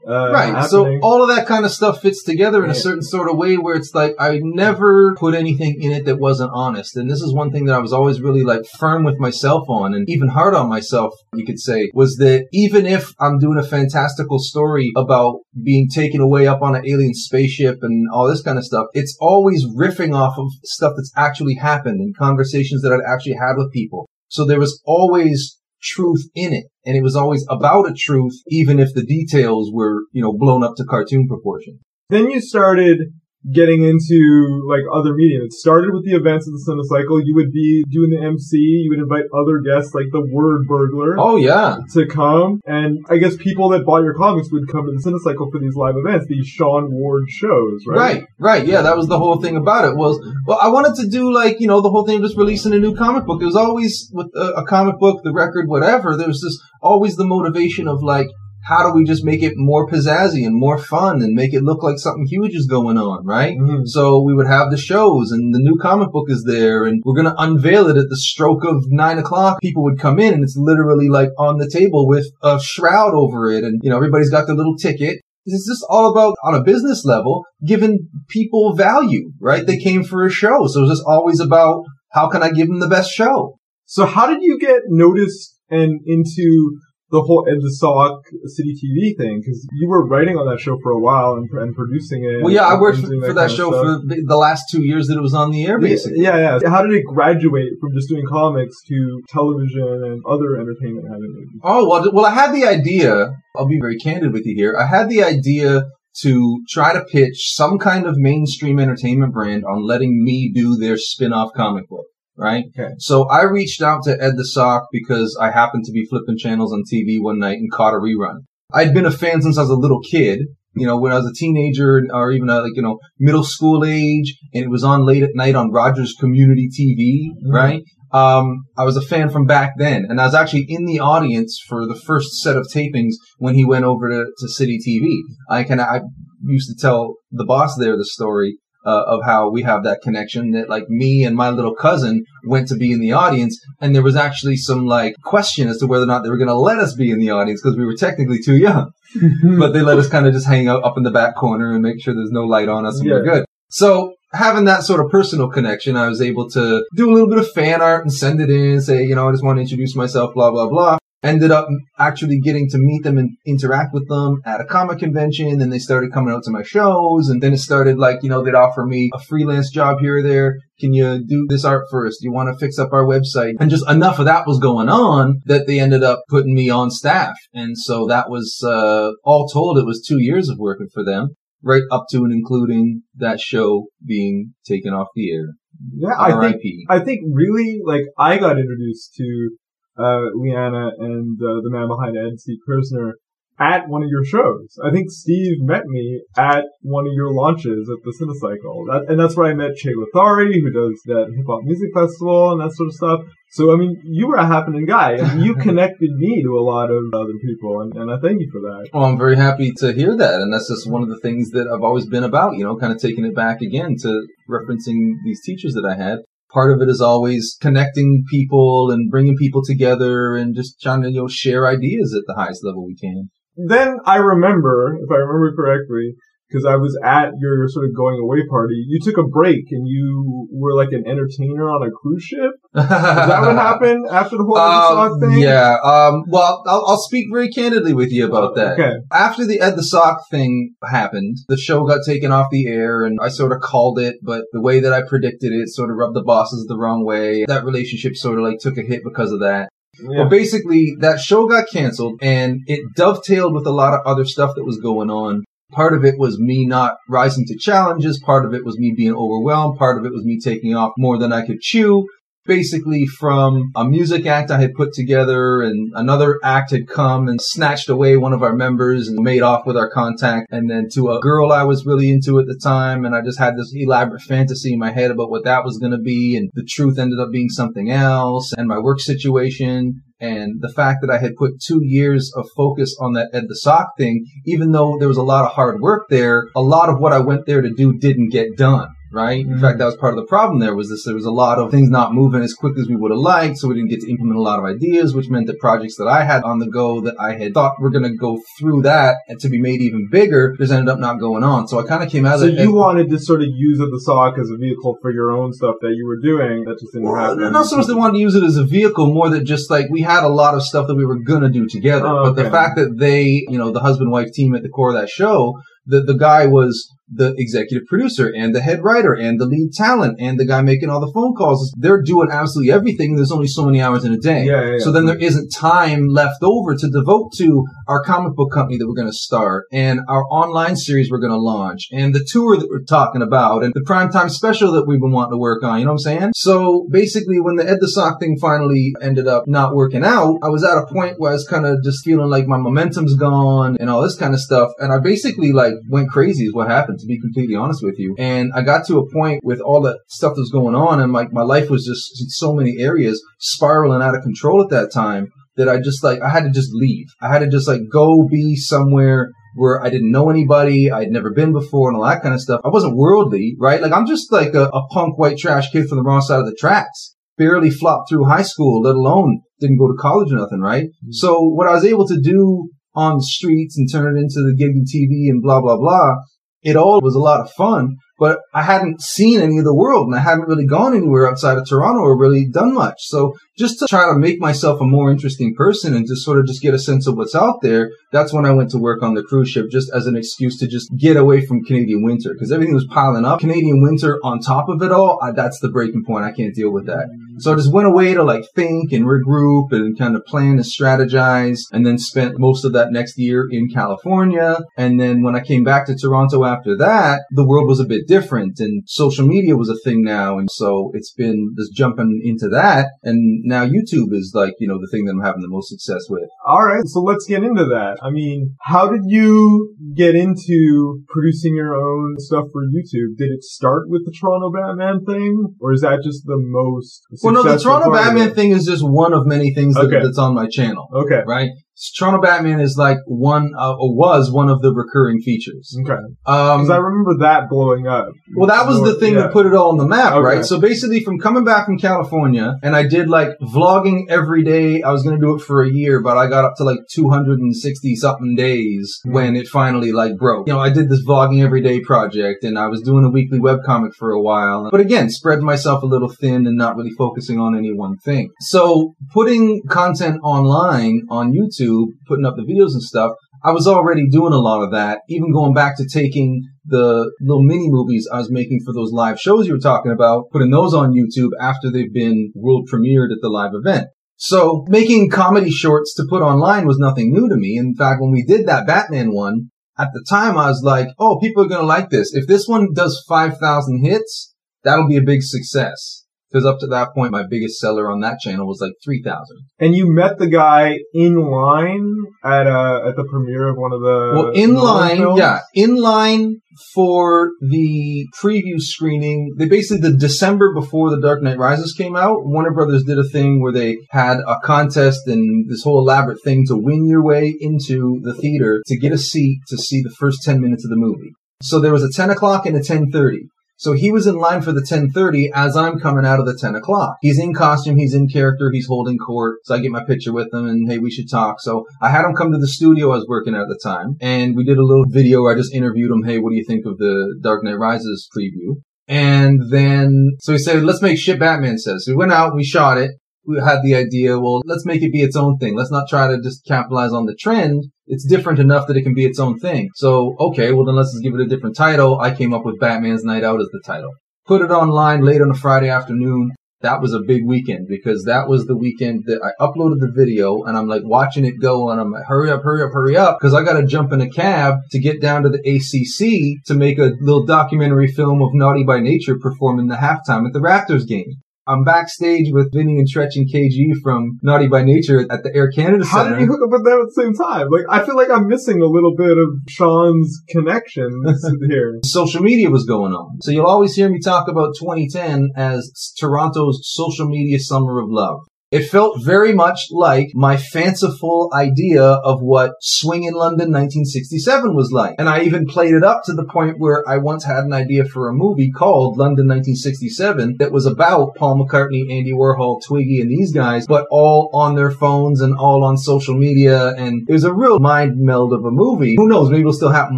Uh, 0.07 0.31
Right. 0.31 0.69
So 0.69 0.99
all 1.01 1.21
of 1.21 1.35
that 1.35 1.47
kind 1.47 1.65
of 1.65 1.71
stuff 1.71 2.01
fits 2.01 2.23
together 2.23 2.63
in 2.63 2.69
a 2.69 2.75
certain 2.75 3.01
sort 3.01 3.29
of 3.29 3.37
way 3.37 3.57
where 3.57 3.75
it's 3.75 3.93
like 3.95 4.13
I 4.19 4.39
never 4.41 5.15
put 5.15 5.33
anything 5.33 5.81
in 5.81 5.91
it 5.91 6.05
that 6.05 6.19
wasn't 6.19 6.51
honest. 6.53 6.95
And 6.95 7.09
this 7.09 7.21
is 7.21 7.33
one 7.33 7.51
thing 7.51 7.65
that 7.65 7.75
I 7.75 7.79
was 7.79 7.93
always 7.93 8.21
really 8.21 8.43
like 8.43 8.65
firm 8.77 9.03
with 9.03 9.19
myself 9.19 9.67
on 9.69 9.93
and 9.93 10.07
even 10.09 10.29
hard 10.29 10.53
on 10.53 10.69
myself, 10.69 11.13
you 11.33 11.45
could 11.45 11.59
say, 11.59 11.89
was 11.93 12.17
that 12.17 12.47
even 12.51 12.85
if 12.85 13.13
I'm 13.19 13.39
doing 13.39 13.57
a 13.57 13.63
fantastical 13.63 14.39
story 14.39 14.91
about 14.95 15.39
being 15.63 15.87
taken 15.89 16.21
away 16.21 16.47
up 16.47 16.61
on 16.61 16.75
an 16.75 16.87
alien 16.87 17.13
spaceship 17.13 17.79
and 17.81 18.07
all 18.11 18.27
this 18.27 18.41
kind 18.41 18.57
of 18.57 18.65
stuff, 18.65 18.87
it's 18.93 19.17
always 19.19 19.65
riffing 19.65 20.15
off 20.15 20.37
of 20.37 20.47
stuff 20.63 20.93
that's 20.95 21.11
actually 21.15 21.55
happened 21.55 21.99
and 21.99 22.15
conversations 22.15 22.81
that 22.81 22.91
I'd 22.91 23.11
actually 23.11 23.35
had 23.35 23.53
with 23.57 23.71
people. 23.71 24.07
So 24.27 24.45
there 24.45 24.59
was 24.59 24.81
always 24.85 25.59
truth 25.85 26.27
in 26.35 26.53
it. 26.53 26.65
And 26.85 26.97
it 26.97 27.03
was 27.03 27.15
always 27.15 27.45
about 27.49 27.89
a 27.89 27.93
truth, 27.93 28.33
even 28.47 28.79
if 28.79 28.93
the 28.93 29.05
details 29.05 29.71
were, 29.71 30.03
you 30.11 30.21
know, 30.21 30.33
blown 30.33 30.63
up 30.63 30.73
to 30.77 30.85
cartoon 30.85 31.27
proportion. 31.27 31.79
Then 32.09 32.29
you 32.29 32.41
started 32.41 33.13
getting 33.53 33.83
into 33.83 34.63
like 34.67 34.81
other 34.93 35.13
media. 35.13 35.43
It 35.43 35.53
started 35.53 35.93
with 35.93 36.05
the 36.05 36.15
events 36.15 36.47
of 36.47 36.53
the 36.53 36.63
Cinecycle. 36.65 37.21
You 37.23 37.35
would 37.35 37.51
be 37.51 37.83
doing 37.89 38.09
the 38.09 38.21
MC. 38.25 38.57
You 38.57 38.89
would 38.89 38.99
invite 38.99 39.25
other 39.33 39.59
guests 39.59 39.93
like 39.93 40.05
the 40.11 40.25
Word 40.31 40.67
Burglar 40.67 41.15
Oh 41.19 41.37
yeah. 41.37 41.77
to 41.93 42.05
come, 42.07 42.61
and 42.65 43.05
I 43.09 43.17
guess 43.17 43.35
people 43.35 43.69
that 43.69 43.85
bought 43.85 44.03
your 44.03 44.15
comics 44.15 44.51
would 44.51 44.67
come 44.71 44.85
to 44.85 44.91
the 44.91 45.01
Cinecycle 45.03 45.51
for 45.51 45.59
these 45.59 45.75
live 45.75 45.95
events, 45.97 46.25
these 46.27 46.47
Sean 46.47 46.91
Ward 46.91 47.25
shows, 47.29 47.83
right? 47.87 47.97
Right, 47.97 48.23
right. 48.39 48.65
Yeah, 48.65 48.81
that 48.81 48.97
was 48.97 49.07
the 49.07 49.19
whole 49.19 49.39
thing 49.41 49.55
about 49.55 49.85
it 49.85 49.95
was, 49.95 50.19
well, 50.45 50.59
I 50.61 50.69
wanted 50.69 50.95
to 51.01 51.07
do 51.09 51.33
like, 51.33 51.59
you 51.59 51.67
know, 51.67 51.81
the 51.81 51.89
whole 51.89 52.05
thing 52.05 52.17
of 52.17 52.23
just 52.23 52.37
releasing 52.37 52.73
a 52.73 52.79
new 52.79 52.95
comic 52.95 53.25
book. 53.25 53.41
It 53.41 53.45
was 53.45 53.55
always 53.55 54.09
with 54.13 54.27
a, 54.35 54.53
a 54.57 54.65
comic 54.65 54.99
book, 54.99 55.21
the 55.23 55.33
record, 55.33 55.67
whatever. 55.67 56.17
There 56.17 56.27
was 56.27 56.41
just 56.41 56.59
always 56.81 57.15
the 57.15 57.25
motivation 57.25 57.87
of 57.87 58.01
like, 58.01 58.27
how 58.65 58.83
do 58.83 58.93
we 58.93 59.03
just 59.03 59.23
make 59.23 59.43
it 59.43 59.53
more 59.55 59.87
pizzazzy 59.87 60.45
and 60.45 60.55
more 60.55 60.77
fun 60.79 61.21
and 61.21 61.33
make 61.33 61.53
it 61.53 61.63
look 61.63 61.83
like 61.83 61.99
something 61.99 62.25
huge 62.25 62.55
is 62.55 62.65
going 62.65 62.97
on, 62.97 63.23
right? 63.23 63.55
Mhm. 63.57 63.87
So 63.87 64.21
we 64.21 64.33
would 64.33 64.47
have 64.47 64.71
the 64.71 64.77
shows 64.77 65.31
and 65.31 65.53
the 65.53 65.59
new 65.59 65.77
comic 65.79 66.11
book 66.11 66.29
is 66.29 66.43
there 66.45 66.83
and 66.85 67.01
we're 67.05 67.13
going 67.13 67.33
to 67.33 67.41
unveil 67.41 67.87
it 67.87 67.97
at 67.97 68.09
the 68.09 68.17
stroke 68.17 68.63
of 68.65 68.83
nine 68.89 69.19
o'clock. 69.19 69.59
People 69.61 69.83
would 69.83 69.99
come 69.99 70.19
in 70.19 70.33
and 70.33 70.43
it's 70.43 70.57
literally 70.57 71.09
like 71.09 71.29
on 71.37 71.59
the 71.59 71.69
table 71.69 72.07
with 72.07 72.25
a 72.41 72.59
shroud 72.59 73.13
over 73.13 73.51
it. 73.51 73.63
And, 73.63 73.79
you 73.83 73.89
know, 73.91 73.97
everybody's 73.97 74.31
got 74.31 74.47
their 74.47 74.55
little 74.55 74.75
ticket. 74.75 75.19
It's 75.45 75.67
just 75.67 75.85
all 75.87 76.11
about 76.11 76.35
on 76.43 76.55
a 76.55 76.63
business 76.63 77.05
level, 77.05 77.43
giving 77.67 78.09
people 78.29 78.73
value, 78.73 79.31
right? 79.39 79.65
They 79.65 79.77
came 79.77 80.03
for 80.03 80.25
a 80.25 80.31
show. 80.31 80.65
So 80.67 80.81
it's 80.81 80.91
just 80.93 81.03
always 81.05 81.39
about 81.39 81.83
how 82.13 82.29
can 82.29 82.41
I 82.41 82.49
give 82.49 82.67
them 82.67 82.79
the 82.79 82.89
best 82.89 83.11
show? 83.11 83.57
So 83.85 84.07
how 84.07 84.25
did 84.25 84.41
you 84.41 84.57
get 84.59 84.81
noticed 84.87 85.59
and 85.69 85.99
into 86.05 86.79
the 87.09 87.21
whole 87.21 87.45
Ed 87.47 87.61
the 87.61 87.71
Sock 87.71 88.21
City 88.45 88.73
TV 88.73 89.17
thing? 89.17 89.39
Because 89.39 89.67
you 89.73 89.87
were 89.87 90.05
writing 90.05 90.37
on 90.37 90.47
that 90.49 90.59
show 90.59 90.77
for 90.81 90.91
a 90.91 90.99
while 90.99 91.33
and, 91.33 91.49
and 91.51 91.75
producing 91.75 92.23
it. 92.23 92.43
Well, 92.43 92.53
yeah, 92.53 92.65
I 92.65 92.79
worked 92.79 92.99
for, 92.99 93.07
doing 93.07 93.21
for 93.21 93.33
that 93.33 93.51
show 93.51 93.71
for 93.71 93.99
the, 94.05 94.23
the 94.25 94.37
last 94.37 94.65
two 94.69 94.83
years 94.83 95.07
that 95.07 95.17
it 95.17 95.21
was 95.21 95.33
on 95.33 95.51
the 95.51 95.65
air, 95.65 95.79
basically. 95.79 96.21
Yeah, 96.21 96.59
yeah. 96.61 96.69
How 96.69 96.81
did 96.81 96.91
it 96.91 97.05
graduate 97.05 97.73
from 97.79 97.93
just 97.93 98.09
doing 98.09 98.25
comics 98.27 98.75
to 98.87 99.21
television 99.29 100.03
and 100.03 100.21
other 100.25 100.55
entertainment 100.59 101.05
avenues? 101.07 101.49
Oh 101.63 101.87
well, 101.87 102.11
well, 102.13 102.25
I 102.25 102.31
had 102.31 102.53
the 102.53 102.65
idea. 102.65 103.31
I'll 103.55 103.67
be 103.67 103.79
very 103.79 103.97
candid 103.97 104.33
with 104.33 104.45
you 104.45 104.55
here. 104.55 104.75
I 104.77 104.85
had 104.85 105.09
the 105.09 105.23
idea 105.23 105.83
to 106.21 106.63
try 106.69 106.93
to 106.93 107.03
pitch 107.03 107.53
some 107.53 107.77
kind 107.77 108.05
of 108.05 108.15
mainstream 108.17 108.79
entertainment 108.79 109.33
brand 109.33 109.63
on 109.65 109.85
letting 109.85 110.23
me 110.23 110.51
do 110.53 110.77
their 110.77 110.97
spin-off 110.97 111.51
comic 111.53 111.87
book. 111.89 112.05
Right. 112.37 112.65
Okay. 112.77 112.93
So 112.99 113.27
I 113.29 113.43
reached 113.43 113.81
out 113.81 114.03
to 114.03 114.11
Ed 114.11 114.33
the 114.35 114.45
Sock 114.45 114.87
because 114.91 115.37
I 115.39 115.51
happened 115.51 115.85
to 115.85 115.91
be 115.93 116.05
flipping 116.09 116.37
channels 116.37 116.73
on 116.73 116.83
TV 116.91 117.17
one 117.21 117.39
night 117.39 117.57
and 117.59 117.71
caught 117.71 117.93
a 117.93 117.97
rerun. 117.97 118.39
I'd 118.73 118.93
been 118.93 119.05
a 119.05 119.11
fan 119.11 119.41
since 119.41 119.57
I 119.57 119.61
was 119.61 119.69
a 119.69 119.75
little 119.75 120.01
kid. 120.01 120.39
you 120.77 120.85
know, 120.85 120.99
when 120.99 121.13
I 121.13 121.15
was 121.15 121.25
a 121.25 121.33
teenager 121.33 122.01
or 122.11 122.33
even 122.33 122.49
uh, 122.49 122.61
like, 122.61 122.73
you 122.75 122.81
know, 122.81 122.99
middle 123.17 123.45
school 123.45 123.85
age 123.85 124.35
and 124.53 124.65
it 124.65 124.69
was 124.69 124.83
on 124.83 125.05
late 125.05 125.23
at 125.23 125.29
night 125.33 125.55
on 125.55 125.71
Rogers 125.71 126.13
Community 126.19 126.67
TV, 126.67 127.29
Mhm. 127.47 127.53
right? 127.53 127.81
Um, 128.11 128.63
I 128.77 128.83
was 128.83 128.97
a 128.97 129.01
fan 129.01 129.29
from 129.29 129.45
back 129.45 129.75
then 129.77 130.05
and 130.09 130.19
I 130.19 130.25
was 130.25 130.35
actually 130.35 130.65
in 130.67 130.83
the 130.83 130.99
audience 130.99 131.57
for 131.69 131.87
the 131.87 131.95
first 131.95 132.41
set 132.41 132.57
of 132.57 132.67
tapings 132.73 133.13
when 133.37 133.55
he 133.55 133.63
went 133.63 133.85
over 133.85 134.09
to, 134.09 134.25
to 134.37 134.47
City 134.49 134.77
TV. 134.85 135.19
I 135.49 135.63
can, 135.63 135.79
I 135.79 136.01
used 136.45 136.69
to 136.69 136.75
tell 136.75 137.15
the 137.31 137.45
boss 137.45 137.77
there 137.77 137.95
the 137.95 138.03
story. 138.03 138.57
Uh, 138.85 139.03
of 139.07 139.23
how 139.23 139.49
we 139.49 139.63
have 139.63 139.83
that 139.83 139.99
connection 140.03 140.51
that 140.51 140.69
like 140.69 140.87
me 140.89 141.23
and 141.23 141.35
my 141.35 141.49
little 141.49 141.73
cousin 141.73 142.23
went 142.43 142.67
to 142.67 142.75
be 142.75 142.91
in 142.91 142.99
the 142.99 143.11
audience 143.11 143.59
and 143.81 143.95
there 143.95 144.03
was 144.03 144.15
actually 144.15 144.55
some 144.55 144.85
like 144.85 145.15
question 145.23 145.67
as 145.67 145.79
to 145.79 145.87
whether 145.87 146.03
or 146.03 146.05
not 146.05 146.21
they 146.21 146.29
were 146.29 146.37
going 146.37 146.47
to 146.47 146.53
let 146.53 146.77
us 146.77 146.93
be 146.93 147.09
in 147.09 147.17
the 147.17 147.31
audience 147.31 147.59
because 147.59 147.75
we 147.75 147.83
were 147.83 147.95
technically 147.95 148.39
too 148.39 148.55
young 148.55 148.91
but 149.57 149.73
they 149.73 149.81
let 149.81 149.97
us 149.97 150.07
kind 150.07 150.27
of 150.27 150.33
just 150.33 150.45
hang 150.45 150.67
out 150.67 150.83
up 150.83 150.97
in 150.97 151.03
the 151.03 151.09
back 151.11 151.35
corner 151.35 151.73
and 151.73 151.81
make 151.81 151.99
sure 151.99 152.13
there's 152.13 152.31
no 152.31 152.43
light 152.43 152.69
on 152.69 152.85
us 152.85 152.99
and 152.99 153.09
we're 153.09 153.23
good. 153.23 153.45
So 153.69 154.15
having 154.33 154.65
that 154.65 154.83
sort 154.83 154.99
of 154.99 155.09
personal 155.09 155.49
connection, 155.49 155.95
I 155.95 156.07
was 156.07 156.21
able 156.21 156.49
to 156.51 156.85
do 156.95 157.09
a 157.09 157.13
little 157.13 157.29
bit 157.29 157.39
of 157.39 157.51
fan 157.51 157.81
art 157.81 158.03
and 158.03 158.13
send 158.13 158.41
it 158.41 158.49
in, 158.49 158.73
and 158.73 158.83
say, 158.83 159.03
you 159.03 159.15
know, 159.15 159.27
I 159.27 159.31
just 159.31 159.43
want 159.43 159.57
to 159.57 159.61
introduce 159.61 159.95
myself, 159.95 160.33
blah, 160.33 160.51
blah, 160.51 160.67
blah. 160.67 160.97
Ended 161.23 161.49
up 161.49 161.67
actually 161.97 162.39
getting 162.39 162.69
to 162.69 162.77
meet 162.77 163.03
them 163.03 163.17
and 163.17 163.35
interact 163.47 163.93
with 163.93 164.07
them 164.09 164.41
at 164.45 164.61
a 164.61 164.65
comic 164.65 164.99
convention. 164.99 165.57
Then 165.57 165.71
they 165.71 165.79
started 165.79 166.13
coming 166.13 166.31
out 166.31 166.43
to 166.43 166.51
my 166.51 166.61
shows. 166.61 167.29
And 167.29 167.41
then 167.41 167.53
it 167.53 167.57
started 167.57 167.97
like, 167.97 168.21
you 168.21 168.29
know, 168.29 168.43
they'd 168.43 168.53
offer 168.53 168.85
me 168.85 169.09
a 169.11 169.19
freelance 169.19 169.71
job 169.71 169.99
here 170.01 170.17
or 170.17 170.21
there. 170.21 170.57
Can 170.79 170.93
you 170.93 171.23
do 171.25 171.47
this 171.49 171.65
art 171.65 171.85
for 171.89 172.05
us? 172.05 172.19
Do 172.21 172.27
you 172.27 172.33
want 172.33 172.53
to 172.53 172.59
fix 172.59 172.77
up 172.77 172.93
our 172.93 173.05
website? 173.05 173.53
And 173.59 173.71
just 173.71 173.89
enough 173.89 174.19
of 174.19 174.25
that 174.25 174.45
was 174.45 174.59
going 174.59 174.87
on 174.87 175.41
that 175.45 175.65
they 175.65 175.79
ended 175.79 176.03
up 176.03 176.21
putting 176.29 176.53
me 176.53 176.69
on 176.69 176.91
staff. 176.91 177.37
And 177.53 177.75
so 177.75 178.05
that 178.05 178.29
was, 178.29 178.61
uh, 178.63 179.11
all 179.23 179.47
told, 179.47 179.79
it 179.79 179.85
was 179.85 180.05
two 180.07 180.19
years 180.19 180.47
of 180.47 180.59
working 180.59 180.89
for 180.93 181.03
them, 181.03 181.29
right 181.63 181.83
up 181.91 182.05
to 182.11 182.17
and 182.17 182.33
including 182.33 183.01
that 183.15 183.39
show 183.39 183.87
being 184.05 184.53
taken 184.67 184.93
off 184.93 185.07
the 185.15 185.31
air. 185.31 185.53
Yeah, 185.93 186.15
I 186.17 186.51
think 186.51 186.61
I 186.89 186.99
think 186.99 187.21
really 187.33 187.81
like 187.83 188.03
I 188.17 188.37
got 188.37 188.57
introduced 188.57 189.13
to 189.17 189.49
uh, 189.97 190.31
Liana 190.35 190.91
and 190.99 191.37
uh, 191.41 191.61
the 191.63 191.69
man 191.69 191.87
behind 191.87 192.17
Ed, 192.17 192.39
Steve 192.39 192.59
Kerzner, 192.67 193.13
at 193.59 193.87
one 193.87 194.03
of 194.03 194.09
your 194.09 194.25
shows. 194.25 194.77
I 194.83 194.91
think 194.91 195.09
Steve 195.09 195.61
met 195.61 195.85
me 195.85 196.21
at 196.37 196.65
one 196.81 197.07
of 197.07 197.13
your 197.13 197.33
launches 197.33 197.89
at 197.89 198.03
the 198.03 198.13
Cinecycle, 198.19 198.85
that, 198.91 199.09
and 199.09 199.19
that's 199.19 199.35
where 199.37 199.47
I 199.49 199.53
met 199.53 199.75
Che 199.77 199.91
Kothari, 199.93 200.53
who 200.61 200.71
does 200.71 201.01
that 201.05 201.31
hip 201.35 201.45
hop 201.47 201.61
music 201.63 201.89
festival 201.93 202.51
and 202.51 202.61
that 202.61 202.75
sort 202.75 202.87
of 202.87 202.95
stuff. 202.95 203.19
So 203.51 203.71
I 203.71 203.77
mean, 203.77 203.95
you 204.03 204.27
were 204.27 204.35
a 204.35 204.45
happening 204.45 204.85
guy, 204.85 205.13
and 205.13 205.41
you 205.41 205.55
connected 205.67 206.11
me 206.11 206.43
to 206.43 206.59
a 206.59 206.63
lot 206.63 206.91
of 206.91 207.13
other 207.13 207.37
people, 207.41 207.81
and, 207.81 207.95
and 207.95 208.11
I 208.11 208.17
thank 208.19 208.41
you 208.41 208.49
for 208.51 208.59
that. 208.59 208.89
Well, 208.93 209.05
I'm 209.05 209.17
very 209.17 209.37
happy 209.37 209.71
to 209.77 209.93
hear 209.93 210.15
that. 210.17 210.41
And 210.41 210.53
that's 210.53 210.67
just 210.67 210.89
one 210.89 211.03
of 211.03 211.09
the 211.09 211.19
things 211.19 211.51
that 211.51 211.67
I've 211.73 211.83
always 211.83 212.05
been 212.05 212.25
about, 212.25 212.57
you 212.57 212.65
know, 212.65 212.75
kind 212.75 212.91
of 212.91 212.99
taking 212.99 213.23
it 213.23 213.35
back 213.35 213.61
again 213.61 213.95
to 214.01 214.27
referencing 214.49 215.13
these 215.23 215.41
teachers 215.41 215.73
that 215.73 215.85
I 215.85 215.95
had. 215.95 216.19
Part 216.51 216.71
of 216.71 216.81
it 216.81 216.89
is 216.89 217.01
always 217.01 217.57
connecting 217.59 218.23
people 218.29 218.91
and 218.91 219.09
bringing 219.09 219.35
people 219.35 219.61
together 219.63 220.35
and 220.35 220.55
just 220.55 220.79
trying 220.81 221.01
to, 221.01 221.09
you 221.09 221.21
know, 221.21 221.27
share 221.27 221.67
ideas 221.67 222.15
at 222.15 222.23
the 222.27 222.39
highest 222.39 222.63
level 222.63 222.85
we 222.85 222.95
can. 222.95 223.29
then 223.55 223.97
I 224.05 224.17
remember, 224.17 224.97
if 225.01 225.11
I 225.11 225.15
remember 225.15 225.55
correctly, 225.55 226.13
because 226.47 226.65
I 226.65 226.75
was 226.75 226.97
at 227.03 227.31
your 227.39 227.67
sort 227.67 227.85
of 227.85 227.95
going 227.95 228.19
away 228.21 228.45
party, 228.49 228.75
you 228.87 228.99
took 229.01 229.17
a 229.17 229.23
break 229.23 229.65
and 229.71 229.87
you 229.87 230.47
were 230.51 230.75
like 230.75 230.89
an 230.91 231.03
entertainer 231.07 231.69
on 231.69 231.87
a 231.87 231.91
cruise 231.91 232.23
ship. 232.23 232.51
Is 232.75 232.87
that 232.89 233.41
what 233.41 233.55
happened 233.55 234.05
after 234.11 234.37
the 234.37 234.43
whole 234.43 234.57
Um, 234.57 235.09
Sock 235.11 235.19
thing? 235.21 235.39
yeah. 235.39 235.77
Um, 235.83 236.23
well, 236.27 236.63
I'll, 236.67 236.85
I'll 236.87 237.01
speak 237.01 237.27
very 237.31 237.49
candidly 237.49 237.93
with 237.93 238.11
you 238.11 238.25
about 238.25 238.55
that. 238.55 238.73
Okay. 238.73 238.93
After 239.11 239.45
the 239.45 239.59
Ed 239.59 239.75
the 239.75 239.83
Sock 239.83 240.19
thing 240.29 240.75
happened, 240.87 241.37
the 241.47 241.57
show 241.57 241.83
got 241.85 242.01
taken 242.05 242.31
off 242.31 242.47
the 242.51 242.67
air 242.67 243.03
and 243.05 243.17
I 243.21 243.29
sort 243.29 243.51
of 243.51 243.61
called 243.61 243.99
it, 243.99 244.15
but 244.21 244.43
the 244.51 244.61
way 244.61 244.79
that 244.81 244.93
I 244.93 245.01
predicted 245.07 245.51
it 245.51 245.69
sort 245.69 245.89
of 245.89 245.97
rubbed 245.97 246.15
the 246.15 246.23
bosses 246.23 246.65
the 246.67 246.77
wrong 246.77 247.03
way. 247.05 247.45
That 247.47 247.65
relationship 247.65 248.15
sort 248.15 248.37
of 248.39 248.45
like 248.45 248.59
took 248.59 248.77
a 248.77 248.81
hit 248.83 249.01
because 249.03 249.31
of 249.31 249.39
that. 249.39 249.69
Yeah. 249.99 250.19
Well, 250.19 250.29
basically, 250.29 250.95
that 250.99 251.19
show 251.21 251.47
got 251.47 251.69
canceled 251.71 252.19
and 252.21 252.59
it 252.67 252.81
dovetailed 252.97 253.53
with 253.53 253.65
a 253.65 253.71
lot 253.71 253.93
of 253.93 254.01
other 254.05 254.25
stuff 254.25 254.53
that 254.55 254.65
was 254.65 254.77
going 254.77 255.09
on. 255.09 255.45
Part 255.71 255.93
of 255.93 256.05
it 256.05 256.15
was 256.17 256.39
me 256.39 256.65
not 256.65 256.97
rising 257.09 257.45
to 257.47 257.57
challenges. 257.57 258.21
Part 258.23 258.45
of 258.45 258.53
it 258.53 258.63
was 258.63 258.77
me 258.77 258.93
being 258.95 259.15
overwhelmed. 259.15 259.77
Part 259.77 259.97
of 259.97 260.05
it 260.05 260.13
was 260.13 260.23
me 260.23 260.39
taking 260.39 260.75
off 260.75 260.93
more 260.97 261.17
than 261.17 261.33
I 261.33 261.45
could 261.45 261.59
chew. 261.59 262.05
Basically, 262.45 263.05
from 263.07 263.71
a 263.75 263.83
music 263.83 264.25
act 264.25 264.51
I 264.51 264.59
had 264.59 264.75
put 264.75 264.93
together 264.93 265.61
and 265.61 265.91
another 265.95 266.39
act 266.43 266.71
had 266.71 266.87
come 266.87 267.27
and 267.27 267.41
snatched 267.41 267.89
away 267.89 268.17
one 268.17 268.33
of 268.33 268.43
our 268.43 268.55
members 268.55 269.07
and 269.07 269.17
made 269.23 269.41
off 269.41 269.65
with 269.65 269.75
our 269.75 269.89
contact. 269.89 270.47
And 270.51 270.69
then 270.69 270.87
to 270.93 271.11
a 271.11 271.19
girl 271.19 271.51
I 271.51 271.63
was 271.63 271.85
really 271.85 272.11
into 272.11 272.39
at 272.39 272.45
the 272.45 272.59
time. 272.61 273.03
And 273.03 273.15
I 273.15 273.21
just 273.21 273.39
had 273.39 273.57
this 273.57 273.73
elaborate 273.75 274.21
fantasy 274.21 274.73
in 274.73 274.79
my 274.79 274.91
head 274.91 275.11
about 275.11 275.31
what 275.31 275.43
that 275.45 275.65
was 275.65 275.77
going 275.77 275.91
to 275.91 275.97
be. 275.97 276.37
And 276.37 276.49
the 276.53 276.67
truth 276.69 276.99
ended 276.99 277.19
up 277.19 277.31
being 277.31 277.49
something 277.49 277.89
else 277.89 278.53
and 278.53 278.67
my 278.67 278.79
work 278.79 278.99
situation 278.99 280.01
and 280.19 280.61
the 280.61 280.71
fact 280.71 280.99
that 281.01 281.09
I 281.09 281.17
had 281.17 281.35
put 281.35 281.59
two 281.59 281.81
years 281.83 282.31
of 282.35 282.47
focus 282.55 282.95
on 283.01 283.13
that 283.13 283.29
Ed 283.33 283.45
the 283.47 283.55
Sock 283.55 283.97
thing, 283.97 284.25
even 284.45 284.71
though 284.71 284.97
there 284.97 285.07
was 285.07 285.17
a 285.17 285.23
lot 285.23 285.45
of 285.45 285.51
hard 285.51 285.81
work 285.81 286.07
there, 286.09 286.47
a 286.55 286.61
lot 286.61 286.89
of 286.89 286.99
what 286.99 287.13
I 287.13 287.19
went 287.19 287.45
there 287.45 287.61
to 287.61 287.73
do 287.73 287.97
didn't 287.97 288.29
get 288.29 288.55
done. 288.55 288.87
Right. 289.15 289.45
In 289.45 289.53
Mhm. 289.53 289.61
fact, 289.61 289.77
that 289.79 289.85
was 289.85 289.95
part 289.95 290.13
of 290.13 290.17
the 290.17 290.25
problem 290.27 290.59
there 290.59 290.75
was 290.75 290.89
this, 290.89 291.05
there 291.05 291.15
was 291.15 291.25
a 291.25 291.31
lot 291.31 291.57
of 291.57 291.71
things 291.71 291.89
not 291.89 292.13
moving 292.13 292.41
as 292.41 292.53
quick 292.53 292.77
as 292.77 292.89
we 292.89 292.95
would 292.97 293.11
have 293.11 293.19
liked. 293.19 293.57
So 293.57 293.69
we 293.69 293.75
didn't 293.75 293.89
get 293.89 294.01
to 294.01 294.09
implement 294.11 294.37
a 294.37 294.41
lot 294.41 294.59
of 294.59 294.65
ideas, 294.65 295.15
which 295.15 295.29
meant 295.29 295.47
that 295.47 295.57
projects 295.59 295.95
that 295.97 296.07
I 296.07 296.25
had 296.25 296.43
on 296.43 296.59
the 296.59 296.67
go 296.67 296.99
that 297.01 297.15
I 297.17 297.31
had 297.37 297.53
thought 297.53 297.75
were 297.79 297.89
going 297.89 298.03
to 298.03 298.13
go 298.15 298.37
through 298.59 298.81
that 298.81 299.15
and 299.29 299.39
to 299.39 299.47
be 299.47 299.59
made 299.61 299.79
even 299.81 300.09
bigger, 300.11 300.53
just 300.59 300.73
ended 300.73 300.89
up 300.89 300.99
not 300.99 301.19
going 301.19 301.43
on. 301.43 301.67
So 301.69 301.79
I 301.79 301.83
kind 301.83 302.03
of 302.03 302.09
came 302.09 302.25
out 302.25 302.39
So 302.39 302.47
of 302.47 302.53
it. 302.55 302.59
you 302.59 302.73
wanted 302.73 303.09
to 303.11 303.17
sort 303.19 303.41
of 303.41 303.47
use 303.55 303.77
the 303.79 304.01
sock 304.03 304.37
as 304.37 304.49
a 304.49 304.57
vehicle 304.57 304.97
for 305.01 305.11
your 305.13 305.31
own 305.31 305.53
stuff 305.53 305.75
that 305.81 305.93
you 305.95 306.05
were 306.05 306.17
doing 306.19 306.65
that 306.65 306.73
just 306.79 306.91
didn't 306.93 307.07
Well, 307.07 307.15
happen. 307.15 307.51
not 307.53 307.67
so 307.67 307.77
much 307.77 307.87
they 307.87 307.93
wanted 307.93 308.13
to 308.13 308.19
use 308.19 308.35
it 308.35 308.43
as 308.43 308.57
a 308.57 308.65
vehicle, 308.65 309.13
more 309.13 309.29
that 309.29 309.45
just 309.45 309.71
like 309.71 309.87
we 309.89 310.01
had 310.01 310.23
a 310.25 310.27
lot 310.29 310.55
of 310.55 310.61
stuff 310.63 310.87
that 310.87 310.95
we 310.95 311.05
were 311.05 311.19
gonna 311.19 311.49
do 311.49 311.65
together. 311.67 312.05
Oh, 312.07 312.23
But 312.33 312.35
the 312.43 312.49
fact 312.49 312.75
that 312.75 312.97
they, 312.97 313.45
you 313.49 313.57
know, 313.57 313.71
the 313.71 313.79
husband 313.79 314.11
wife 314.11 314.31
team 314.33 314.55
at 314.55 314.63
the 314.63 314.69
core 314.69 314.89
of 314.89 314.95
that 314.95 315.09
show, 315.09 315.53
the 315.85 316.01
the 316.01 316.15
guy 316.15 316.47
was 316.47 316.89
the 317.07 317.33
executive 317.37 317.87
producer 317.87 318.31
and 318.35 318.55
the 318.55 318.61
head 318.61 318.83
writer 318.83 319.13
and 319.13 319.39
the 319.39 319.45
lead 319.45 319.71
talent 319.73 320.17
and 320.19 320.39
the 320.39 320.45
guy 320.45 320.61
making 320.61 320.89
all 320.89 320.99
the 320.99 321.11
phone 321.13 321.35
calls. 321.35 321.73
They're 321.77 322.01
doing 322.01 322.29
absolutely 322.31 322.71
everything. 322.71 323.15
There's 323.15 323.31
only 323.31 323.47
so 323.47 323.65
many 323.65 323.81
hours 323.81 324.05
in 324.05 324.13
a 324.13 324.17
day. 324.17 324.45
Yeah, 324.45 324.61
yeah, 324.61 324.71
yeah. 324.73 324.79
So 324.79 324.91
then 324.91 325.05
there 325.05 325.17
isn't 325.17 325.49
time 325.49 326.07
left 326.07 326.41
over 326.41 326.75
to 326.75 326.89
devote 326.89 327.33
to 327.37 327.65
our 327.87 328.01
comic 328.03 328.35
book 328.35 328.51
company 328.51 328.77
that 328.77 328.87
we're 328.87 328.95
going 328.95 329.07
to 329.07 329.13
start 329.13 329.65
and 329.71 329.99
our 330.07 330.25
online 330.25 330.75
series 330.75 331.11
we're 331.11 331.19
going 331.19 331.31
to 331.31 331.37
launch 331.37 331.87
and 331.91 332.13
the 332.15 332.25
tour 332.27 332.57
that 332.57 332.67
we're 332.69 332.83
talking 332.83 333.21
about 333.21 333.63
and 333.63 333.73
the 333.73 333.81
primetime 333.81 334.29
special 334.29 334.71
that 334.71 334.85
we've 334.87 334.99
been 334.99 335.11
wanting 335.11 335.31
to 335.31 335.37
work 335.37 335.63
on. 335.63 335.79
You 335.79 335.85
know 335.85 335.91
what 335.91 336.07
I'm 336.07 336.19
saying? 336.19 336.31
So 336.35 336.87
basically 336.91 337.39
when 337.39 337.55
the 337.55 337.67
Ed 337.67 337.77
the 337.81 337.89
Sock 337.89 338.19
thing 338.19 338.37
finally 338.39 338.93
ended 339.01 339.27
up 339.27 339.47
not 339.47 339.75
working 339.75 340.03
out, 340.03 340.39
I 340.41 340.49
was 340.49 340.63
at 340.63 340.77
a 340.77 340.85
point 340.87 341.19
where 341.19 341.31
I 341.31 341.33
was 341.33 341.47
kind 341.47 341.65
of 341.65 341.83
just 341.83 342.03
feeling 342.03 342.29
like 342.29 342.47
my 342.47 342.57
momentum's 342.57 343.15
gone 343.15 343.77
and 343.79 343.89
all 343.89 344.01
this 344.01 344.17
kind 344.17 344.33
of 344.33 344.39
stuff. 344.39 344.71
And 344.79 344.91
I 344.91 344.99
basically 344.99 345.51
like 345.51 345.73
went 345.87 346.09
crazy 346.09 346.45
is 346.45 346.53
what 346.53 346.69
happened 346.69 346.94
to 346.97 347.05
be 347.05 347.19
completely 347.19 347.55
honest 347.55 347.83
with 347.83 347.95
you. 347.97 348.15
And 348.17 348.51
I 348.53 348.61
got 348.61 348.85
to 348.87 348.99
a 348.99 349.11
point 349.11 349.41
with 349.43 349.59
all 349.59 349.81
that 349.81 349.99
stuff 350.07 350.35
that 350.35 350.41
was 350.41 350.51
going 350.51 350.75
on 350.75 351.01
and 351.01 351.13
like 351.13 351.31
my 351.31 351.43
life 351.43 351.69
was 351.69 351.85
just 351.85 352.21
in 352.21 352.29
so 352.29 352.53
many 352.53 352.77
areas 352.79 353.21
spiraling 353.39 354.01
out 354.01 354.15
of 354.15 354.23
control 354.23 354.61
at 354.61 354.69
that 354.69 354.91
time 354.91 355.27
that 355.57 355.69
I 355.69 355.79
just 355.79 356.03
like 356.03 356.21
I 356.21 356.29
had 356.29 356.43
to 356.43 356.51
just 356.51 356.73
leave. 356.73 357.07
I 357.21 357.29
had 357.29 357.39
to 357.39 357.49
just 357.49 357.67
like 357.67 357.81
go 357.91 358.27
be 358.29 358.55
somewhere 358.55 359.31
where 359.55 359.81
I 359.81 359.89
didn't 359.89 360.11
know 360.11 360.29
anybody, 360.29 360.91
I'd 360.91 361.11
never 361.11 361.31
been 361.31 361.53
before 361.53 361.89
and 361.89 361.97
all 361.97 362.05
that 362.05 362.21
kind 362.21 362.35
of 362.35 362.41
stuff. 362.41 362.59
I 362.65 362.69
wasn't 362.69 362.97
worldly, 362.97 363.55
right? 363.57 363.81
Like 363.81 363.93
I'm 363.93 364.05
just 364.05 364.31
like 364.31 364.53
a, 364.53 364.65
a 364.65 364.87
punk 364.89 365.17
white 365.17 365.37
trash 365.37 365.71
kid 365.71 365.87
from 365.87 365.97
the 365.97 366.03
wrong 366.03 366.21
side 366.21 366.39
of 366.39 366.45
the 366.45 366.55
tracks. 366.59 367.15
Barely 367.37 367.69
flopped 367.69 368.09
through 368.09 368.25
high 368.25 368.43
school, 368.43 368.81
let 368.81 368.95
alone 368.95 369.41
didn't 369.59 369.77
go 369.77 369.87
to 369.87 369.97
college 369.97 370.31
or 370.31 370.37
nothing, 370.37 370.59
right? 370.59 370.85
Mm-hmm. 370.85 371.11
So 371.11 371.41
what 371.41 371.67
I 371.67 371.73
was 371.73 371.85
able 371.85 372.07
to 372.07 372.19
do 372.21 372.69
on 372.93 373.17
the 373.17 373.23
streets 373.23 373.77
and 373.77 373.89
turn 373.91 374.15
it 374.15 374.19
into 374.19 374.41
the 374.41 374.55
gig 374.57 374.71
and 374.71 374.87
TV 374.87 375.29
and 375.29 375.41
blah, 375.41 375.61
blah, 375.61 375.77
blah, 375.77 376.15
it 376.65 376.75
all 376.75 376.99
was 376.99 377.15
a 377.15 377.19
lot 377.19 377.41
of 377.41 377.51
fun, 377.51 377.97
but 378.17 378.39
I 378.53 378.63
hadn't 378.63 378.99
seen 378.99 379.39
any 379.39 379.59
of 379.59 379.65
the 379.65 379.75
world 379.75 380.07
and 380.07 380.15
I 380.15 380.19
hadn't 380.19 380.47
really 380.47 380.65
gone 380.65 380.95
anywhere 380.95 381.29
outside 381.29 381.59
of 381.59 381.69
Toronto 381.69 382.01
or 382.01 382.17
really 382.17 382.47
done 382.51 382.73
much. 382.73 382.95
So 383.01 383.35
just 383.57 383.79
to 383.79 383.87
try 383.87 384.11
to 384.11 384.17
make 384.17 384.39
myself 384.39 384.81
a 384.81 384.85
more 384.85 385.11
interesting 385.11 385.55
person 385.55 385.95
and 385.95 386.05
to 386.07 386.15
sort 386.15 386.39
of 386.39 386.45
just 386.45 386.61
get 386.61 386.73
a 386.73 386.79
sense 386.79 387.07
of 387.07 387.15
what's 387.15 387.35
out 387.35 387.61
there, 387.61 387.91
that's 388.11 388.33
when 388.33 388.45
I 388.45 388.51
went 388.51 388.71
to 388.71 388.77
work 388.77 389.01
on 389.01 389.13
the 389.13 389.23
cruise 389.23 389.49
ship 389.49 389.67
just 389.71 389.91
as 389.93 390.07
an 390.07 390.15
excuse 390.15 390.57
to 390.59 390.67
just 390.67 390.89
get 390.97 391.17
away 391.17 391.45
from 391.45 391.63
Canadian 391.63 392.03
winter 392.03 392.33
because 392.33 392.51
everything 392.51 392.75
was 392.75 392.87
piling 392.87 393.25
up. 393.25 393.39
Canadian 393.39 393.81
winter 393.81 394.19
on 394.23 394.39
top 394.39 394.67
of 394.69 394.81
it 394.81 394.91
all, 394.91 395.19
I, 395.21 395.31
that's 395.31 395.59
the 395.59 395.69
breaking 395.69 396.03
point. 396.05 396.25
I 396.25 396.31
can't 396.31 396.53
deal 396.53 396.71
with 396.71 396.85
that. 396.87 397.07
So 397.37 397.51
I 397.51 397.55
just 397.55 397.73
went 397.73 397.87
away 397.87 398.13
to 398.13 398.23
like 398.23 398.45
think 398.55 398.91
and 398.91 399.05
regroup 399.05 399.71
and 399.71 399.97
kind 399.97 400.15
of 400.15 400.25
plan 400.25 400.51
and 400.51 400.59
strategize 400.59 401.59
and 401.71 401.85
then 401.85 401.97
spent 401.97 402.39
most 402.39 402.65
of 402.65 402.73
that 402.73 402.91
next 402.91 403.17
year 403.17 403.47
in 403.49 403.69
California. 403.69 404.59
And 404.77 404.99
then 404.99 405.21
when 405.21 405.35
I 405.35 405.41
came 405.41 405.63
back 405.63 405.85
to 405.87 405.95
Toronto 405.95 406.45
after 406.45 406.77
that, 406.77 407.23
the 407.31 407.45
world 407.45 407.67
was 407.67 407.79
a 407.79 407.85
bit 407.85 408.07
different 408.07 408.59
and 408.59 408.83
social 408.85 409.27
media 409.27 409.55
was 409.55 409.69
a 409.69 409.77
thing 409.83 410.03
now. 410.03 410.37
And 410.37 410.49
so 410.51 410.91
it's 410.93 411.11
been 411.11 411.53
just 411.57 411.73
jumping 411.73 412.21
into 412.23 412.47
that. 412.49 412.87
And 413.03 413.44
now 413.45 413.65
YouTube 413.65 414.11
is 414.11 414.31
like, 414.33 414.53
you 414.59 414.67
know, 414.67 414.79
the 414.79 414.89
thing 414.91 415.05
that 415.05 415.13
I'm 415.13 415.23
having 415.23 415.41
the 415.41 415.47
most 415.49 415.69
success 415.69 416.03
with. 416.09 416.27
All 416.45 416.65
right, 416.65 416.83
so 416.85 417.01
let's 417.01 417.25
get 417.25 417.43
into 417.43 417.65
that. 417.65 417.97
I 418.01 418.09
mean, 418.09 418.55
how 418.61 418.89
did 418.89 419.01
you 419.05 419.75
get 419.95 420.15
into 420.15 421.03
producing 421.07 421.55
your 421.55 421.75
own 421.75 422.15
stuff 422.19 422.45
for 422.51 422.63
YouTube? 422.63 423.17
Did 423.17 423.29
it 423.31 423.43
start 423.43 423.83
with 423.87 424.05
the 424.05 424.11
Toronto 424.19 424.51
Batman 424.51 425.05
thing, 425.05 425.55
or 425.61 425.73
is 425.73 425.81
that 425.81 426.01
just 426.03 426.25
the 426.25 426.37
most? 426.37 427.01
Well, 427.23 427.33
no, 427.33 427.43
the 427.43 427.57
Toronto 427.57 427.91
Batman 427.91 428.33
thing 428.33 428.51
is 428.51 428.65
just 428.65 428.83
one 428.83 429.13
of 429.13 429.25
many 429.25 429.53
things 429.53 429.75
that, 429.75 429.85
Okay. 429.85 430.01
that's 430.03 430.17
on 430.17 430.33
my 430.33 430.47
channel, 430.47 430.87
Okay, 430.93 431.21
right? 431.27 431.49
Toronto 431.97 432.21
Batman 432.21 432.59
is 432.61 432.77
like 432.77 432.97
one, 433.05 433.51
uh, 433.57 433.75
was 433.79 434.31
one 434.31 434.49
of 434.49 434.61
the 434.61 434.73
recurring 434.73 435.19
features. 435.19 435.75
okay. 435.81 435.93
Um, 436.25 436.61
Because 436.61 436.69
I 436.69 436.77
remember 436.77 437.17
that 437.19 437.49
blowing 437.49 437.85
up. 437.87 438.07
Well, 438.35 438.47
that 438.47 438.65
was 438.65 438.81
the 438.81 438.93
thing 438.95 439.13
Yeah. 439.15 439.21
that 439.23 439.33
put 439.33 439.45
it 439.45 439.53
all 439.53 439.71
on 439.71 439.77
the 439.77 439.87
map, 439.87 440.13
Okay. 440.13 440.21
right? 440.25 440.45
So 440.45 440.59
basically, 440.59 441.01
from 441.01 441.19
coming 441.19 441.43
back 441.43 441.65
from 441.65 441.77
California, 441.77 442.55
and 442.63 442.75
I 442.75 442.83
did 442.87 443.09
like 443.09 443.29
vlogging 443.41 444.05
every 444.09 444.43
day. 444.43 444.81
I 444.83 444.91
was 444.91 445.03
going 445.03 445.19
to 445.19 445.21
do 445.25 445.35
it 445.35 445.41
for 445.41 445.63
a 445.63 445.69
year, 445.69 446.01
but 446.01 446.17
I 446.17 446.27
got 446.27 446.45
up 446.45 446.53
to 446.57 446.63
like 446.63 446.79
260 446.93 447.95
something 447.95 448.35
days 448.35 448.99
Mhm. 449.05 449.13
when 449.13 449.35
it 449.35 449.47
finally 449.47 449.91
like 449.91 450.17
broke. 450.17 450.47
You 450.47 450.53
know, 450.53 450.59
I 450.59 450.69
did 450.69 450.89
this 450.89 451.03
vlogging 451.05 451.43
every 451.43 451.61
day 451.61 451.79
project, 451.81 452.43
and 452.43 452.57
I 452.57 452.67
was 452.67 452.81
doing 452.81 453.03
a 453.03 453.09
weekly 453.09 453.39
webcomic 453.39 453.93
for 453.99 454.11
a 454.11 454.21
while. 454.21 454.69
But 454.71 454.79
again, 454.79 455.09
spread 455.09 455.41
myself 455.41 455.83
a 455.83 455.85
little 455.85 456.09
thin 456.09 456.47
and 456.47 456.57
not 456.57 456.77
really 456.77 456.91
focusing 456.97 457.39
on 457.39 457.55
any 457.55 457.73
one 457.73 457.97
thing. 457.97 458.29
So 458.39 458.93
putting 459.13 459.61
content 459.69 460.17
online 460.23 461.01
on 461.09 461.33
YouTube, 461.33 461.64
putting 462.07 462.25
up 462.25 462.35
the 462.35 462.43
videos 462.43 462.73
and 462.73 462.83
stuff, 462.83 463.11
I 463.43 463.51
was 463.51 463.67
already 463.67 464.07
doing 464.09 464.33
a 464.33 464.39
lot 464.39 464.63
of 464.63 464.71
that, 464.71 465.01
even 465.09 465.31
going 465.31 465.53
back 465.53 465.77
to 465.77 465.87
taking 465.87 466.41
the 466.65 467.11
little 467.21 467.43
mini 467.43 467.67
movies 467.69 468.07
I 468.11 468.17
was 468.17 468.31
making 468.31 468.61
for 468.65 468.73
those 468.73 468.91
live 468.91 469.19
shows 469.19 469.45
you 469.45 469.53
were 469.53 469.59
talking 469.59 469.91
about, 469.91 470.25
putting 470.31 470.51
those 470.51 470.73
on 470.73 470.93
YouTube 470.93 471.29
after 471.39 471.69
they've 471.69 471.93
been 471.93 472.31
world 472.33 472.67
premiered 472.71 473.11
at 473.11 473.21
the 473.21 473.29
live 473.29 473.51
event. 473.53 473.87
So 474.17 474.65
making 474.69 475.09
comedy 475.09 475.51
shorts 475.51 475.93
to 475.95 476.07
put 476.09 476.21
online 476.21 476.65
was 476.65 476.77
nothing 476.79 477.11
new 477.11 477.27
to 477.29 477.35
me. 477.35 477.57
In 477.57 477.75
fact, 477.75 478.01
when 478.01 478.11
we 478.11 478.23
did 478.23 478.47
that 478.47 478.65
Batman 478.65 479.13
one, 479.13 479.49
at 479.77 479.89
the 479.93 480.05
time 480.09 480.37
I 480.37 480.47
was 480.47 480.61
like, 480.63 480.87
oh, 480.97 481.19
people 481.19 481.43
are 481.43 481.49
going 481.49 481.61
to 481.61 481.67
like 481.67 481.89
this. 481.89 482.13
If 482.15 482.25
this 482.27 482.47
one 482.47 482.73
does 482.73 483.03
5,000 483.07 483.83
hits, 483.83 484.33
that'll 484.63 484.87
be 484.87 484.97
a 484.97 485.01
big 485.01 485.21
success. 485.21 486.04
Because 486.35 486.45
up 486.45 486.59
to 486.59 486.67
that 486.67 486.93
point, 486.93 487.13
my 487.13 487.23
biggest 487.25 487.59
seller 487.59 487.89
on 487.89 488.01
that 488.01 488.19
channel 488.19 488.45
was 488.45 488.59
like 488.59 488.73
3,000. 488.83 489.23
And 489.57 489.73
you 489.73 489.89
met 489.89 490.17
the 490.17 490.27
guy 490.27 490.79
in 490.93 491.15
line 491.15 491.89
at 492.25 492.45
uh 492.45 492.81
at 492.89 492.97
the 492.97 493.05
premiere 493.09 493.47
of 493.47 493.55
one 493.55 493.71
of 493.71 493.79
the 493.79 494.11
Well, 494.13 494.31
in 494.31 494.55
line, 494.55 494.97
films? 494.97 495.17
yeah, 495.17 495.39
in 495.53 495.75
line 495.77 496.41
for 496.73 497.31
the 497.39 498.05
preview 498.21 498.59
screening. 498.59 499.33
They 499.37 499.47
basically 499.47 499.89
the 499.89 499.95
December 499.95 500.53
before 500.53 500.89
the 500.89 500.99
Dark 500.99 501.23
Knight 501.23 501.37
Rises 501.37 501.71
came 501.71 501.95
out. 501.95 502.25
Warner 502.25 502.53
Brothers 502.53 502.83
did 502.83 502.99
a 502.99 503.07
thing 503.07 503.41
where 503.41 503.53
they 503.53 503.77
had 503.91 504.17
a 504.27 504.35
contest 504.43 505.07
and 505.07 505.49
this 505.49 505.63
whole 505.63 505.79
elaborate 505.79 506.21
thing 506.21 506.43
to 506.47 506.57
win 506.57 506.85
your 506.85 507.01
way 507.01 507.33
into 507.39 508.01
the 508.03 508.13
theater 508.13 508.61
to 508.65 508.77
get 508.77 508.91
a 508.91 508.97
seat 508.97 509.39
to 509.47 509.57
see 509.57 509.81
the 509.81 509.95
first 509.97 510.21
ten 510.23 510.41
minutes 510.41 510.65
of 510.65 510.69
the 510.69 510.75
movie. 510.75 511.13
So 511.41 511.61
there 511.61 511.71
was 511.71 511.83
a 511.83 511.91
ten 511.91 512.09
o'clock 512.09 512.45
and 512.45 512.57
a 512.57 512.61
ten 512.63 512.91
thirty. 512.91 513.21
So 513.57 513.73
he 513.73 513.91
was 513.91 514.05
in 514.05 514.15
line 514.15 514.41
for 514.41 514.51
the 514.51 514.61
10:30 514.61 515.29
as 515.33 515.55
I'm 515.55 515.79
coming 515.79 516.05
out 516.05 516.19
of 516.19 516.25
the 516.25 516.37
10 516.37 516.55
o'clock. 516.55 516.97
He's 517.01 517.19
in 517.19 517.33
costume, 517.33 517.77
he's 517.77 517.93
in 517.93 518.07
character, 518.07 518.49
he's 518.51 518.67
holding 518.67 518.97
court. 518.97 519.39
So 519.45 519.55
I 519.55 519.59
get 519.59 519.71
my 519.71 519.83
picture 519.85 520.13
with 520.13 520.33
him, 520.33 520.47
and 520.47 520.69
hey, 520.69 520.77
we 520.77 520.91
should 520.91 521.09
talk. 521.09 521.39
So 521.39 521.65
I 521.81 521.89
had 521.89 522.05
him 522.05 522.15
come 522.15 522.31
to 522.31 522.37
the 522.37 522.47
studio 522.47 522.91
I 522.91 522.97
was 522.97 523.07
working 523.07 523.35
at 523.35 523.47
the 523.47 523.59
time, 523.61 523.95
and 524.01 524.35
we 524.35 524.43
did 524.43 524.57
a 524.57 524.65
little 524.65 524.85
video 524.87 525.21
where 525.21 525.33
I 525.33 525.37
just 525.37 525.53
interviewed 525.53 525.91
him. 525.91 526.03
Hey, 526.03 526.19
what 526.19 526.31
do 526.31 526.35
you 526.35 526.45
think 526.45 526.65
of 526.65 526.77
the 526.77 527.17
Dark 527.21 527.43
Knight 527.43 527.57
Rises 527.57 528.09
preview? 528.15 528.61
And 528.87 529.51
then 529.51 530.11
so 530.19 530.33
he 530.33 530.37
said, 530.37 530.63
let's 530.63 530.81
make 530.81 530.99
shit 530.99 531.19
Batman 531.19 531.57
says. 531.57 531.85
So 531.85 531.93
we 531.93 531.97
went 531.97 532.11
out, 532.11 532.35
we 532.35 532.43
shot 532.43 532.77
it. 532.77 532.91
We 533.27 533.37
had 533.37 533.63
the 533.63 533.73
idea, 533.73 534.19
well, 534.19 534.43
let's 534.45 534.65
make 534.65 534.83
it 534.83 534.91
be 534.91 535.01
its 535.01 535.15
own 535.15 535.37
thing. 535.37 535.55
Let's 535.55 535.71
not 535.71 535.89
try 535.89 536.07
to 536.07 536.21
just 536.21 536.45
capitalize 536.45 536.91
on 536.91 537.07
the 537.07 537.15
trend 537.15 537.63
it's 537.87 538.05
different 538.05 538.39
enough 538.39 538.67
that 538.67 538.77
it 538.77 538.83
can 538.83 538.93
be 538.93 539.05
its 539.05 539.19
own 539.19 539.39
thing. 539.39 539.69
So, 539.75 540.15
okay, 540.19 540.51
well 540.51 540.65
then 540.65 540.75
let's 540.75 540.91
just 540.91 541.03
give 541.03 541.13
it 541.13 541.21
a 541.21 541.27
different 541.27 541.55
title. 541.55 541.99
I 541.99 542.15
came 542.15 542.33
up 542.33 542.45
with 542.45 542.59
Batman's 542.59 543.03
Night 543.03 543.23
Out 543.23 543.41
as 543.41 543.47
the 543.51 543.61
title. 543.65 543.91
Put 544.25 544.41
it 544.41 544.51
online 544.51 545.01
late 545.01 545.21
on 545.21 545.29
a 545.29 545.35
Friday 545.35 545.69
afternoon. 545.69 546.31
That 546.61 546.81
was 546.81 546.93
a 546.93 546.99
big 546.99 547.27
weekend 547.27 547.67
because 547.67 548.05
that 548.05 548.27
was 548.27 548.45
the 548.45 548.57
weekend 548.57 549.03
that 549.05 549.21
I 549.21 549.43
uploaded 549.43 549.81
the 549.81 549.91
video 549.93 550.43
and 550.43 550.57
I'm 550.57 550.67
like 550.67 550.81
watching 550.83 551.25
it 551.25 551.39
go 551.39 551.69
and 551.69 551.79
I'm 551.79 551.91
like, 551.91 552.05
hurry 552.05 552.31
up, 552.31 552.41
hurry 552.41 552.63
up, 552.63 552.71
hurry 552.73 552.97
up. 552.97 553.19
Cause 553.19 553.35
I 553.35 553.43
got 553.43 553.59
to 553.59 553.67
jump 553.67 553.93
in 553.93 554.01
a 554.01 554.09
cab 554.09 554.55
to 554.71 554.79
get 554.79 554.99
down 554.99 555.23
to 555.23 555.29
the 555.29 555.37
ACC 555.45 556.43
to 556.47 556.55
make 556.55 556.79
a 556.79 556.93
little 557.01 557.25
documentary 557.25 557.87
film 557.87 558.21
of 558.23 558.29
Naughty 558.33 558.63
by 558.63 558.79
Nature 558.79 559.19
performing 559.19 559.67
the 559.67 559.75
halftime 559.75 560.25
at 560.25 560.33
the 560.33 560.39
Raptors 560.39 560.87
game. 560.87 561.21
I'm 561.47 561.63
backstage 561.63 562.31
with 562.31 562.51
Vinny 562.51 562.79
and 562.79 562.87
Treach 562.87 563.15
and 563.15 563.31
KG 563.31 563.79
from 563.83 564.17
Naughty 564.23 564.47
by 564.47 564.63
Nature 564.63 565.05
at 565.11 565.21
the 565.21 565.31
Air 565.35 565.51
Canada 565.51 565.85
How 565.85 566.03
Center. 566.03 566.17
did 566.17 566.21
you 566.25 566.27
hook 566.31 566.41
up 566.43 566.51
with 566.51 566.65
them 566.65 566.81
at 566.81 566.87
the 566.87 567.01
same 567.03 567.13
time? 567.13 567.49
Like, 567.51 567.65
I 567.69 567.85
feel 567.85 567.95
like 567.95 568.09
I'm 568.09 568.27
missing 568.27 568.61
a 568.61 568.65
little 568.65 568.95
bit 568.95 569.15
of 569.17 569.27
Sean's 569.47 570.23
connections 570.27 571.23
here. 571.47 571.79
social 571.83 572.21
media 572.23 572.49
was 572.49 572.65
going 572.65 572.93
on. 572.93 573.21
So 573.21 573.29
you'll 573.29 573.45
always 573.45 573.75
hear 573.75 573.89
me 573.89 573.99
talk 573.99 574.27
about 574.27 574.55
2010 574.59 575.29
as 575.35 575.71
Toronto's 575.99 576.61
social 576.63 577.07
media 577.07 577.39
summer 577.39 577.79
of 577.79 577.89
love. 577.89 578.21
It 578.55 578.69
felt 578.69 579.03
very 579.03 579.33
much 579.33 579.67
like 579.69 580.11
my 580.13 580.37
fanciful 580.37 581.29
idea 581.33 581.83
of 581.83 582.21
what 582.21 582.53
Swinging 582.61 583.13
London 583.13 583.51
1967 583.51 584.55
was 584.55 584.71
like. 584.71 584.95
And 584.97 585.09
I 585.09 585.23
even 585.23 585.45
played 585.45 585.73
it 585.73 585.83
up 585.83 586.03
to 586.05 586.13
the 586.13 586.23
point 586.23 586.57
where 586.57 586.81
I 586.87 586.99
once 586.99 587.25
had 587.25 587.43
an 587.43 587.51
idea 587.51 587.83
for 587.83 588.07
a 588.07 588.13
movie 588.13 588.49
called 588.49 588.97
London 588.97 589.27
1967 589.27 590.37
that 590.39 590.53
was 590.53 590.65
about 590.65 591.15
Paul 591.15 591.35
McCartney, 591.35 591.91
Andy 591.91 592.13
Warhol, 592.13 592.63
Twiggy, 592.63 593.01
and 593.01 593.11
these 593.11 593.33
guys, 593.33 593.67
but 593.67 593.87
all 593.91 594.29
on 594.31 594.55
their 594.55 594.71
phones 594.71 595.19
and 595.19 595.35
all 595.35 595.65
on 595.65 595.75
social 595.77 596.15
media. 596.15 596.69
And 596.75 597.05
it 597.09 597.11
was 597.11 597.25
a 597.25 597.33
real 597.33 597.59
mind 597.59 597.97
meld 597.97 598.31
of 598.31 598.45
a 598.45 598.51
movie. 598.51 598.95
Who 598.95 599.09
knows? 599.09 599.29
Maybe 599.29 599.41
it'll 599.41 599.51
still 599.51 599.73
happen 599.73 599.97